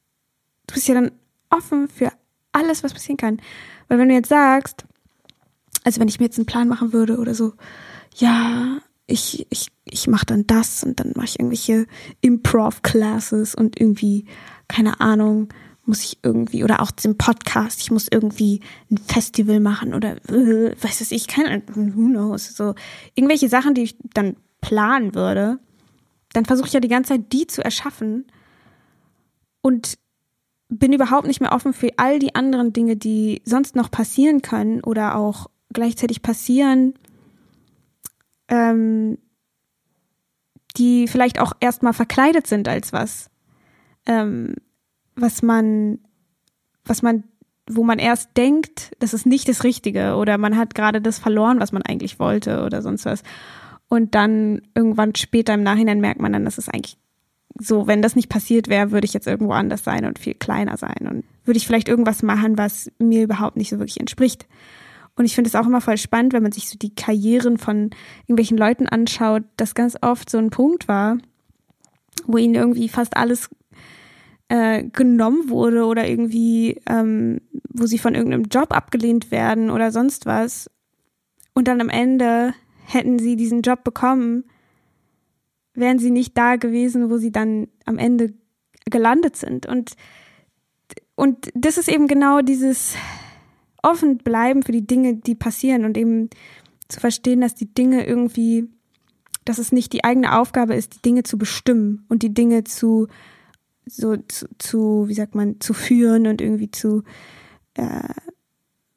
Du 0.66 0.74
bist 0.74 0.88
ja 0.88 0.94
dann 0.94 1.10
offen 1.50 1.88
für 1.88 2.12
alles, 2.52 2.82
was 2.84 2.94
passieren 2.94 3.16
kann. 3.16 3.40
Weil 3.88 3.98
wenn 3.98 4.08
du 4.08 4.14
jetzt 4.14 4.28
sagst, 4.28 4.86
also 5.84 6.00
wenn 6.00 6.08
ich 6.08 6.18
mir 6.18 6.26
jetzt 6.26 6.38
einen 6.38 6.46
Plan 6.46 6.68
machen 6.68 6.92
würde 6.92 7.18
oder 7.18 7.34
so, 7.34 7.52
ja, 8.16 8.78
ich, 9.06 9.46
ich, 9.50 9.68
ich 9.84 10.08
mache 10.08 10.26
dann 10.26 10.46
das 10.46 10.82
und 10.82 10.98
dann 10.98 11.12
mache 11.14 11.26
ich 11.26 11.38
irgendwelche 11.38 11.86
Improv-Classes 12.22 13.54
und 13.54 13.78
irgendwie, 13.78 14.26
keine 14.66 15.00
Ahnung, 15.00 15.52
muss 15.84 16.02
ich 16.02 16.18
irgendwie, 16.22 16.64
oder 16.64 16.80
auch 16.80 16.90
zum 16.90 17.18
Podcast, 17.18 17.82
ich 17.82 17.90
muss 17.90 18.08
irgendwie 18.10 18.60
ein 18.90 18.96
Festival 18.96 19.60
machen 19.60 19.92
oder 19.92 20.16
äh, 20.30 20.74
weiß 20.82 21.02
es 21.02 21.12
ich, 21.12 21.28
keine 21.28 21.50
Ahnung, 21.50 21.94
who 21.94 22.08
knows, 22.08 22.56
so. 22.56 22.74
Irgendwelche 23.14 23.50
Sachen, 23.50 23.74
die 23.74 23.82
ich 23.82 23.96
dann 24.14 24.36
planen 24.62 25.14
würde, 25.14 25.58
dann 26.32 26.46
versuche 26.46 26.68
ich 26.68 26.72
ja 26.72 26.80
die 26.80 26.88
ganze 26.88 27.14
Zeit, 27.14 27.32
die 27.32 27.46
zu 27.46 27.62
erschaffen 27.62 28.26
und 29.60 29.98
bin 30.68 30.94
überhaupt 30.94 31.26
nicht 31.26 31.40
mehr 31.40 31.52
offen 31.52 31.74
für 31.74 31.90
all 31.98 32.18
die 32.18 32.34
anderen 32.34 32.72
Dinge, 32.72 32.96
die 32.96 33.42
sonst 33.44 33.76
noch 33.76 33.90
passieren 33.90 34.40
können 34.40 34.82
oder 34.82 35.16
auch 35.16 35.48
gleichzeitig 35.72 36.22
passieren, 36.22 36.94
ähm, 38.48 39.18
die 40.76 41.08
vielleicht 41.08 41.40
auch 41.40 41.52
erstmal 41.60 41.92
verkleidet 41.92 42.46
sind 42.46 42.68
als 42.68 42.92
was, 42.92 43.30
ähm, 44.06 44.56
was 45.14 45.42
man, 45.42 45.98
was 46.84 47.02
man, 47.02 47.24
wo 47.68 47.84
man 47.84 47.98
erst 47.98 48.36
denkt, 48.36 48.92
das 48.98 49.14
ist 49.14 49.26
nicht 49.26 49.48
das 49.48 49.64
Richtige 49.64 50.16
oder 50.16 50.36
man 50.36 50.56
hat 50.56 50.74
gerade 50.74 51.00
das 51.00 51.18
verloren, 51.18 51.60
was 51.60 51.72
man 51.72 51.82
eigentlich 51.82 52.18
wollte 52.18 52.64
oder 52.64 52.82
sonst 52.82 53.04
was. 53.06 53.22
Und 53.88 54.14
dann 54.14 54.62
irgendwann 54.74 55.14
später 55.14 55.54
im 55.54 55.62
Nachhinein 55.62 56.00
merkt 56.00 56.20
man 56.20 56.32
dann, 56.32 56.44
dass 56.44 56.58
es 56.58 56.68
eigentlich 56.68 56.98
so, 57.58 57.86
wenn 57.86 58.02
das 58.02 58.16
nicht 58.16 58.28
passiert 58.28 58.68
wäre, 58.68 58.90
würde 58.90 59.04
ich 59.04 59.14
jetzt 59.14 59.28
irgendwo 59.28 59.52
anders 59.52 59.84
sein 59.84 60.04
und 60.04 60.18
viel 60.18 60.34
kleiner 60.34 60.76
sein 60.76 61.08
und 61.08 61.24
würde 61.44 61.56
ich 61.56 61.66
vielleicht 61.66 61.88
irgendwas 61.88 62.22
machen, 62.22 62.58
was 62.58 62.90
mir 62.98 63.22
überhaupt 63.22 63.56
nicht 63.56 63.70
so 63.70 63.78
wirklich 63.78 64.00
entspricht. 64.00 64.46
Und 65.16 65.24
ich 65.26 65.34
finde 65.34 65.48
es 65.48 65.54
auch 65.54 65.66
immer 65.66 65.80
voll 65.80 65.96
spannend, 65.96 66.32
wenn 66.32 66.42
man 66.42 66.52
sich 66.52 66.68
so 66.68 66.76
die 66.76 66.94
Karrieren 66.94 67.58
von 67.58 67.90
irgendwelchen 68.22 68.58
Leuten 68.58 68.88
anschaut, 68.88 69.44
dass 69.56 69.74
ganz 69.74 69.96
oft 70.00 70.28
so 70.28 70.38
ein 70.38 70.50
Punkt 70.50 70.88
war, 70.88 71.18
wo 72.26 72.36
ihnen 72.36 72.54
irgendwie 72.54 72.88
fast 72.88 73.16
alles 73.16 73.48
äh, 74.48 74.84
genommen 74.84 75.48
wurde 75.48 75.84
oder 75.84 76.08
irgendwie, 76.08 76.80
ähm, 76.88 77.40
wo 77.68 77.86
sie 77.86 77.98
von 77.98 78.14
irgendeinem 78.14 78.44
Job 78.44 78.72
abgelehnt 78.72 79.30
werden 79.30 79.70
oder 79.70 79.92
sonst 79.92 80.26
was. 80.26 80.68
Und 81.54 81.68
dann 81.68 81.80
am 81.80 81.88
Ende 81.88 82.54
hätten 82.84 83.18
sie 83.18 83.36
diesen 83.36 83.62
Job 83.62 83.84
bekommen, 83.84 84.44
wären 85.74 85.98
sie 85.98 86.10
nicht 86.10 86.36
da 86.36 86.56
gewesen, 86.56 87.10
wo 87.10 87.18
sie 87.18 87.32
dann 87.32 87.68
am 87.84 87.98
Ende 87.98 88.34
gelandet 88.86 89.36
sind. 89.36 89.66
Und, 89.66 89.92
und 91.14 91.50
das 91.54 91.78
ist 91.78 91.88
eben 91.88 92.06
genau 92.06 92.40
dieses, 92.40 92.96
offen 93.84 94.18
bleiben 94.18 94.62
für 94.62 94.72
die 94.72 94.86
Dinge, 94.86 95.16
die 95.16 95.34
passieren 95.34 95.84
und 95.84 95.96
eben 95.96 96.30
zu 96.88 97.00
verstehen, 97.00 97.40
dass 97.40 97.54
die 97.54 97.72
Dinge 97.72 98.06
irgendwie, 98.06 98.68
dass 99.44 99.58
es 99.58 99.72
nicht 99.72 99.92
die 99.92 100.04
eigene 100.04 100.38
Aufgabe 100.38 100.74
ist, 100.74 100.96
die 100.96 101.02
Dinge 101.02 101.22
zu 101.22 101.38
bestimmen 101.38 102.04
und 102.08 102.22
die 102.22 102.32
Dinge 102.32 102.64
zu, 102.64 103.08
so 103.86 104.16
zu, 104.16 104.46
zu 104.58 105.04
wie 105.08 105.14
sagt 105.14 105.34
man, 105.34 105.60
zu 105.60 105.74
führen 105.74 106.26
und 106.26 106.40
irgendwie 106.40 106.70
zu 106.70 107.02
äh, 107.74 108.14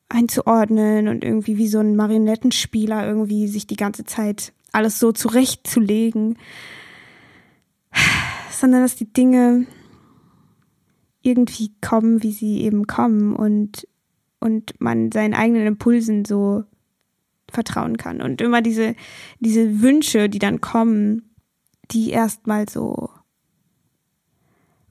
einzuordnen 0.09 1.07
und 1.07 1.23
irgendwie 1.23 1.57
wie 1.57 1.67
so 1.67 1.79
ein 1.79 1.95
Marionettenspieler 1.95 3.05
irgendwie 3.05 3.47
sich 3.47 3.67
die 3.67 3.75
ganze 3.75 4.05
Zeit 4.05 4.53
alles 4.71 4.99
so 4.99 5.11
zurechtzulegen, 5.11 6.37
sondern 8.51 8.81
dass 8.81 8.95
die 8.95 9.11
Dinge 9.11 9.65
irgendwie 11.21 11.73
kommen, 11.81 12.23
wie 12.23 12.31
sie 12.31 12.61
eben 12.61 12.87
kommen 12.87 13.35
und 13.35 13.87
und 14.39 14.79
man 14.79 15.11
seinen 15.11 15.33
eigenen 15.33 15.67
Impulsen 15.67 16.25
so 16.25 16.63
vertrauen 17.49 17.97
kann. 17.97 18.21
Und 18.21 18.41
immer 18.41 18.61
diese, 18.61 18.95
diese 19.39 19.81
Wünsche, 19.81 20.29
die 20.29 20.39
dann 20.39 20.61
kommen, 20.61 21.29
die 21.91 22.11
erstmal 22.11 22.67
so 22.67 23.09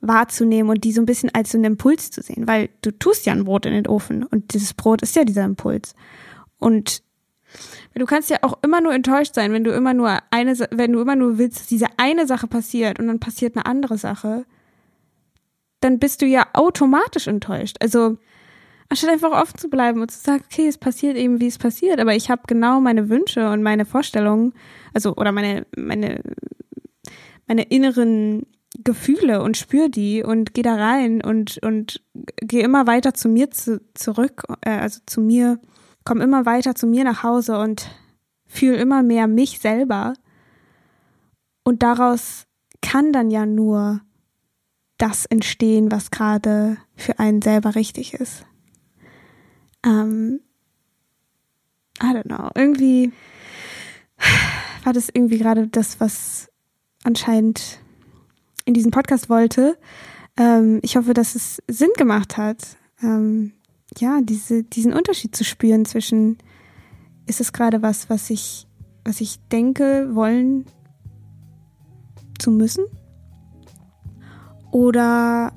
wahrzunehmen 0.01 0.71
und 0.71 0.85
die 0.85 0.93
so 0.93 1.03
ein 1.03 1.07
bisschen 1.07 1.35
als 1.35 1.53
so 1.53 1.59
einen 1.59 1.65
Impuls 1.65 2.11
zu 2.11 2.23
sehen, 2.23 2.47
weil 2.47 2.71
du 2.83 2.91
tust 2.93 3.27
ja 3.27 3.33
ein 3.33 3.45
Brot 3.45 3.67
in 3.67 3.73
den 3.73 3.87
Ofen 3.87 4.23
und 4.23 4.55
dieses 4.55 4.75
Brot 4.75 5.03
ist 5.03 5.17
ja 5.17 5.25
dieser 5.25 5.45
Impuls. 5.45 5.95
Und 6.59 7.03
du 7.95 8.07
kannst 8.07 8.31
ja 8.31 8.39
auch 8.43 8.59
immer 8.63 8.81
nur 8.81 8.95
enttäuscht 8.95 9.35
sein, 9.35 9.53
wenn 9.53 9.65
du 9.65 9.73
immer 9.73 9.95
nur 9.95 10.19
eine, 10.31 10.57
wenn 10.71 10.93
du 10.93 11.01
immer 11.01 11.17
nur 11.17 11.39
willst, 11.39 11.61
dass 11.61 11.67
diese 11.67 11.89
eine 11.97 12.27
Sache 12.27 12.47
passiert 12.47 12.99
und 12.99 13.09
dann 13.09 13.21
passiert 13.21 13.57
eine 13.57 13.67
andere 13.67 13.99
Sache, 13.99 14.45
dann 15.81 15.99
bist 15.99 16.23
du 16.23 16.27
ja 16.27 16.47
automatisch 16.53 17.27
enttäuscht. 17.27 17.77
Also 17.81 18.19
anstatt 18.89 19.11
einfach 19.11 19.33
offen 19.33 19.59
zu 19.59 19.69
bleiben 19.69 20.01
und 20.01 20.11
zu 20.11 20.21
sagen, 20.21 20.45
okay, 20.45 20.69
es 20.69 20.79
passiert 20.79 21.17
eben, 21.17 21.41
wie 21.41 21.47
es 21.47 21.59
passiert, 21.59 22.01
aber 22.01 22.15
ich 22.15 22.31
habe 22.31 22.43
genau 22.47 22.81
meine 22.81 23.09
Wünsche 23.09 23.51
und 23.51 23.63
meine 23.63 23.85
Vorstellungen, 23.85 24.53
also 24.95 25.15
oder 25.17 25.33
meine 25.33 25.67
meine 25.77 26.23
meine 27.47 27.63
inneren 27.63 28.47
Gefühle 28.85 29.43
und 29.43 29.57
spür 29.57 29.89
die 29.89 30.23
und 30.23 30.55
gehe 30.55 30.65
da 30.65 30.75
rein 30.75 31.23
und 31.23 31.59
und 31.63 32.03
gehe 32.37 32.63
immer 32.63 32.87
weiter 32.87 33.15
zu 33.15 33.29
mir 33.29 33.51
zu, 33.51 33.81
zurück, 33.95 34.45
äh, 34.63 34.71
also 34.71 35.01
zu 35.07 35.21
mir, 35.21 35.59
komme 36.05 36.25
immer 36.25 36.47
weiter 36.47 36.75
zu 36.75 36.87
mir 36.87 37.05
nach 37.05 37.23
Hause 37.23 37.59
und 37.59 37.91
fühle 38.47 38.77
immer 38.77 39.03
mehr 39.03 39.27
mich 39.27 39.59
selber. 39.59 40.15
Und 41.65 41.83
daraus 41.83 42.47
kann 42.81 43.13
dann 43.13 43.31
ja 43.31 43.45
nur 43.45 44.01
das 44.99 45.27
entstehen, 45.27 45.91
was 45.91 46.11
gerade 46.11 46.77
für 46.95 47.19
einen 47.19 47.43
selber 47.43 47.75
richtig 47.75 48.15
ist 48.15 48.47
ähm, 49.85 50.41
I 52.03 52.07
don't 52.07 52.25
know, 52.25 52.51
irgendwie 52.55 53.13
war 54.85 54.93
das 54.93 55.09
irgendwie 55.13 55.39
gerade 55.39 55.69
das, 55.69 56.01
was 56.01 56.51
anscheinend 57.05 57.81
in 58.65 58.75
diesem 58.75 58.91
Podcast 58.91 59.29
wollte. 59.29 59.79
Ähm, 60.37 60.81
ich 60.83 60.97
hoffe, 60.97 61.15
dass 61.15 61.35
es 61.35 61.63
Sinn 61.69 61.91
gemacht 61.97 62.37
hat, 62.37 62.77
ähm, 63.03 63.53
ja, 63.99 64.21
diese, 64.23 64.65
diesen 64.65 64.93
Unterschied 64.93 65.35
zu 65.35 65.45
spüren 65.45 65.85
zwischen, 65.85 66.39
ist 67.27 67.41
es 67.41 67.53
gerade 67.53 67.83
was, 67.83 68.11
was 68.11 68.31
ich, 68.31 68.67
was 69.05 69.21
ich 69.21 69.39
denke, 69.49 70.15
wollen 70.15 70.67
zu 72.39 72.51
müssen? 72.51 72.85
Oder 74.71 75.53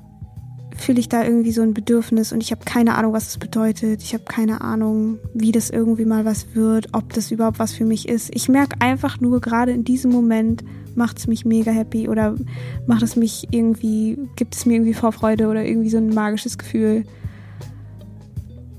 fühle 0.80 1.00
ich 1.00 1.08
da 1.08 1.24
irgendwie 1.24 1.52
so 1.52 1.62
ein 1.62 1.74
Bedürfnis 1.74 2.32
und 2.32 2.42
ich 2.42 2.50
habe 2.52 2.64
keine 2.64 2.94
Ahnung, 2.94 3.12
was 3.12 3.28
es 3.28 3.38
bedeutet. 3.38 4.02
Ich 4.02 4.14
habe 4.14 4.24
keine 4.24 4.62
Ahnung, 4.62 5.18
wie 5.34 5.52
das 5.52 5.70
irgendwie 5.70 6.04
mal 6.04 6.24
was 6.24 6.54
wird, 6.54 6.88
ob 6.92 7.12
das 7.12 7.30
überhaupt 7.30 7.58
was 7.58 7.72
für 7.72 7.84
mich 7.84 8.08
ist. 8.08 8.30
Ich 8.34 8.48
merke 8.48 8.80
einfach 8.80 9.20
nur 9.20 9.40
gerade 9.40 9.72
in 9.72 9.84
diesem 9.84 10.10
Moment 10.10 10.64
macht 10.94 11.18
es 11.18 11.26
mich 11.26 11.44
mega 11.44 11.70
happy 11.70 12.08
oder 12.08 12.34
macht 12.86 13.02
es 13.02 13.14
mich 13.14 13.48
irgendwie, 13.50 14.18
gibt 14.36 14.54
es 14.54 14.66
mir 14.66 14.74
irgendwie 14.74 14.94
Vorfreude 14.94 15.48
oder 15.48 15.64
irgendwie 15.64 15.90
so 15.90 15.98
ein 15.98 16.08
magisches 16.08 16.58
Gefühl. 16.58 17.04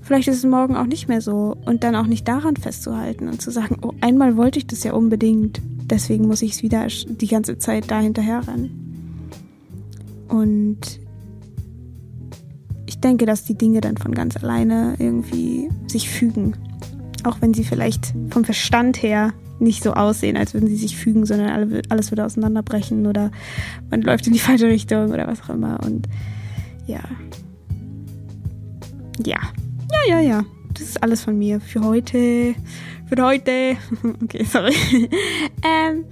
vielleicht 0.02 0.28
ist 0.28 0.38
es 0.38 0.46
morgen 0.46 0.76
auch 0.76 0.88
nicht 0.88 1.08
mehr 1.08 1.22
so 1.22 1.56
und 1.66 1.84
dann 1.84 1.96
auch 1.96 2.08
nicht 2.08 2.28
daran 2.28 2.58
festzuhalten 2.58 3.28
und 3.30 3.42
zu 3.42 3.50
sagen, 3.52 3.78
oh, 3.82 3.94
einmal 4.02 4.36
wollte 4.36 4.60
ich 4.60 4.68
das 4.68 4.84
ja 4.84 4.94
unbedingt, 4.94 5.62
deswegen 5.86 6.28
muss 6.28 6.42
ich 6.42 6.54
es 6.54 6.64
wieder 6.64 6.88
die 6.88 7.28
ganze 7.28 7.60
Zeit 7.60 7.90
da 7.90 8.00
hinterher 8.00 8.46
rennen. 8.46 8.78
Und 10.28 11.00
denke, 13.02 13.26
dass 13.26 13.44
die 13.44 13.56
Dinge 13.56 13.82
dann 13.82 13.98
von 13.98 14.14
ganz 14.14 14.38
alleine 14.38 14.96
irgendwie 15.00 15.70
sich 15.88 16.10
fügen. 16.10 16.56
Auch 17.24 17.38
wenn 17.42 17.54
sie 17.54 17.64
vielleicht 17.64 18.14
vom 18.30 18.46
Verstand 18.46 19.02
her 19.04 19.34
nicht 19.60 19.84
so 19.84 19.94
aussehen, 19.94 20.38
als 20.38 20.54
würden 20.54 20.68
sie 20.68 20.76
sich 20.76 20.98
fügen, 20.98 21.26
sondern 21.26 21.82
alles 21.90 22.12
würde 22.12 22.26
auseinanderbrechen 22.26 23.06
oder 23.06 23.32
man 23.92 24.02
läuft 24.02 24.26
in 24.26 24.34
die 24.34 24.40
falsche 24.40 24.68
Richtung 24.68 25.12
oder 25.12 25.28
was 25.28 25.44
auch 25.44 25.50
immer. 25.50 25.80
Und 25.84 26.08
ja. 26.88 27.02
Ja. 29.24 29.40
Ja, 29.92 30.16
ja, 30.16 30.20
ja. 30.20 30.46
Das 30.74 30.84
ist 30.84 31.04
alles 31.04 31.24
von 31.24 31.38
mir 31.38 31.60
für 31.60 31.84
heute. 31.84 32.56
Für 33.08 33.24
heute. 33.24 33.78
Okay, 34.24 34.44
sorry. 34.44 34.74
ähm, 35.64 36.06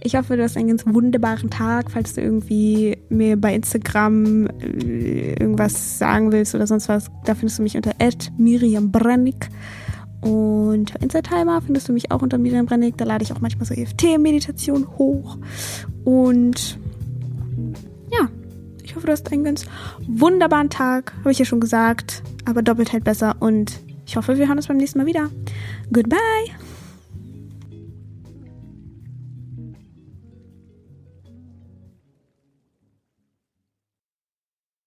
ich 0.00 0.16
hoffe, 0.16 0.36
du 0.36 0.42
hast 0.42 0.56
einen 0.56 0.68
ganz 0.68 0.84
wunderbaren 0.86 1.50
Tag. 1.50 1.90
Falls 1.90 2.14
du 2.14 2.20
irgendwie 2.20 2.98
mir 3.08 3.36
bei 3.36 3.54
Instagram 3.54 4.46
äh, 4.60 5.32
irgendwas 5.32 5.98
sagen 5.98 6.30
willst 6.32 6.54
oder 6.54 6.66
sonst 6.66 6.88
was, 6.88 7.10
da 7.24 7.34
findest 7.34 7.58
du 7.58 7.62
mich 7.62 7.76
unter 7.76 7.92
Miriam 8.38 8.92
Brennig. 8.92 9.48
Und 10.20 10.94
bei 10.94 11.00
Insta-Timer 11.00 11.60
findest 11.60 11.88
du 11.88 11.92
mich 11.92 12.10
auch 12.10 12.22
unter 12.22 12.38
Miriam 12.38 12.64
Brennig. 12.64 12.96
Da 12.96 13.04
lade 13.04 13.24
ich 13.24 13.32
auch 13.32 13.40
manchmal 13.40 13.66
so 13.66 13.74
EFT-Meditation 13.74 14.88
hoch. 14.96 15.36
Und 16.04 16.78
ja, 18.10 18.28
ich 18.82 18.96
hoffe, 18.96 19.06
du 19.06 19.12
hast 19.12 19.30
einen 19.32 19.44
ganz 19.44 19.66
wunderbaren 20.06 20.70
Tag. 20.70 21.12
Habe 21.20 21.32
ich 21.32 21.38
ja 21.38 21.44
schon 21.44 21.60
gesagt. 21.60 22.22
Aber 22.46 22.62
doppelt 22.62 22.92
halt 22.92 23.04
besser. 23.04 23.36
Und 23.40 23.83
ich 24.06 24.16
hoffe, 24.16 24.38
wir 24.38 24.48
hören 24.48 24.58
uns 24.58 24.68
beim 24.68 24.76
nächsten 24.76 24.98
Mal 24.98 25.06
wieder. 25.06 25.30
Goodbye. 25.92 26.63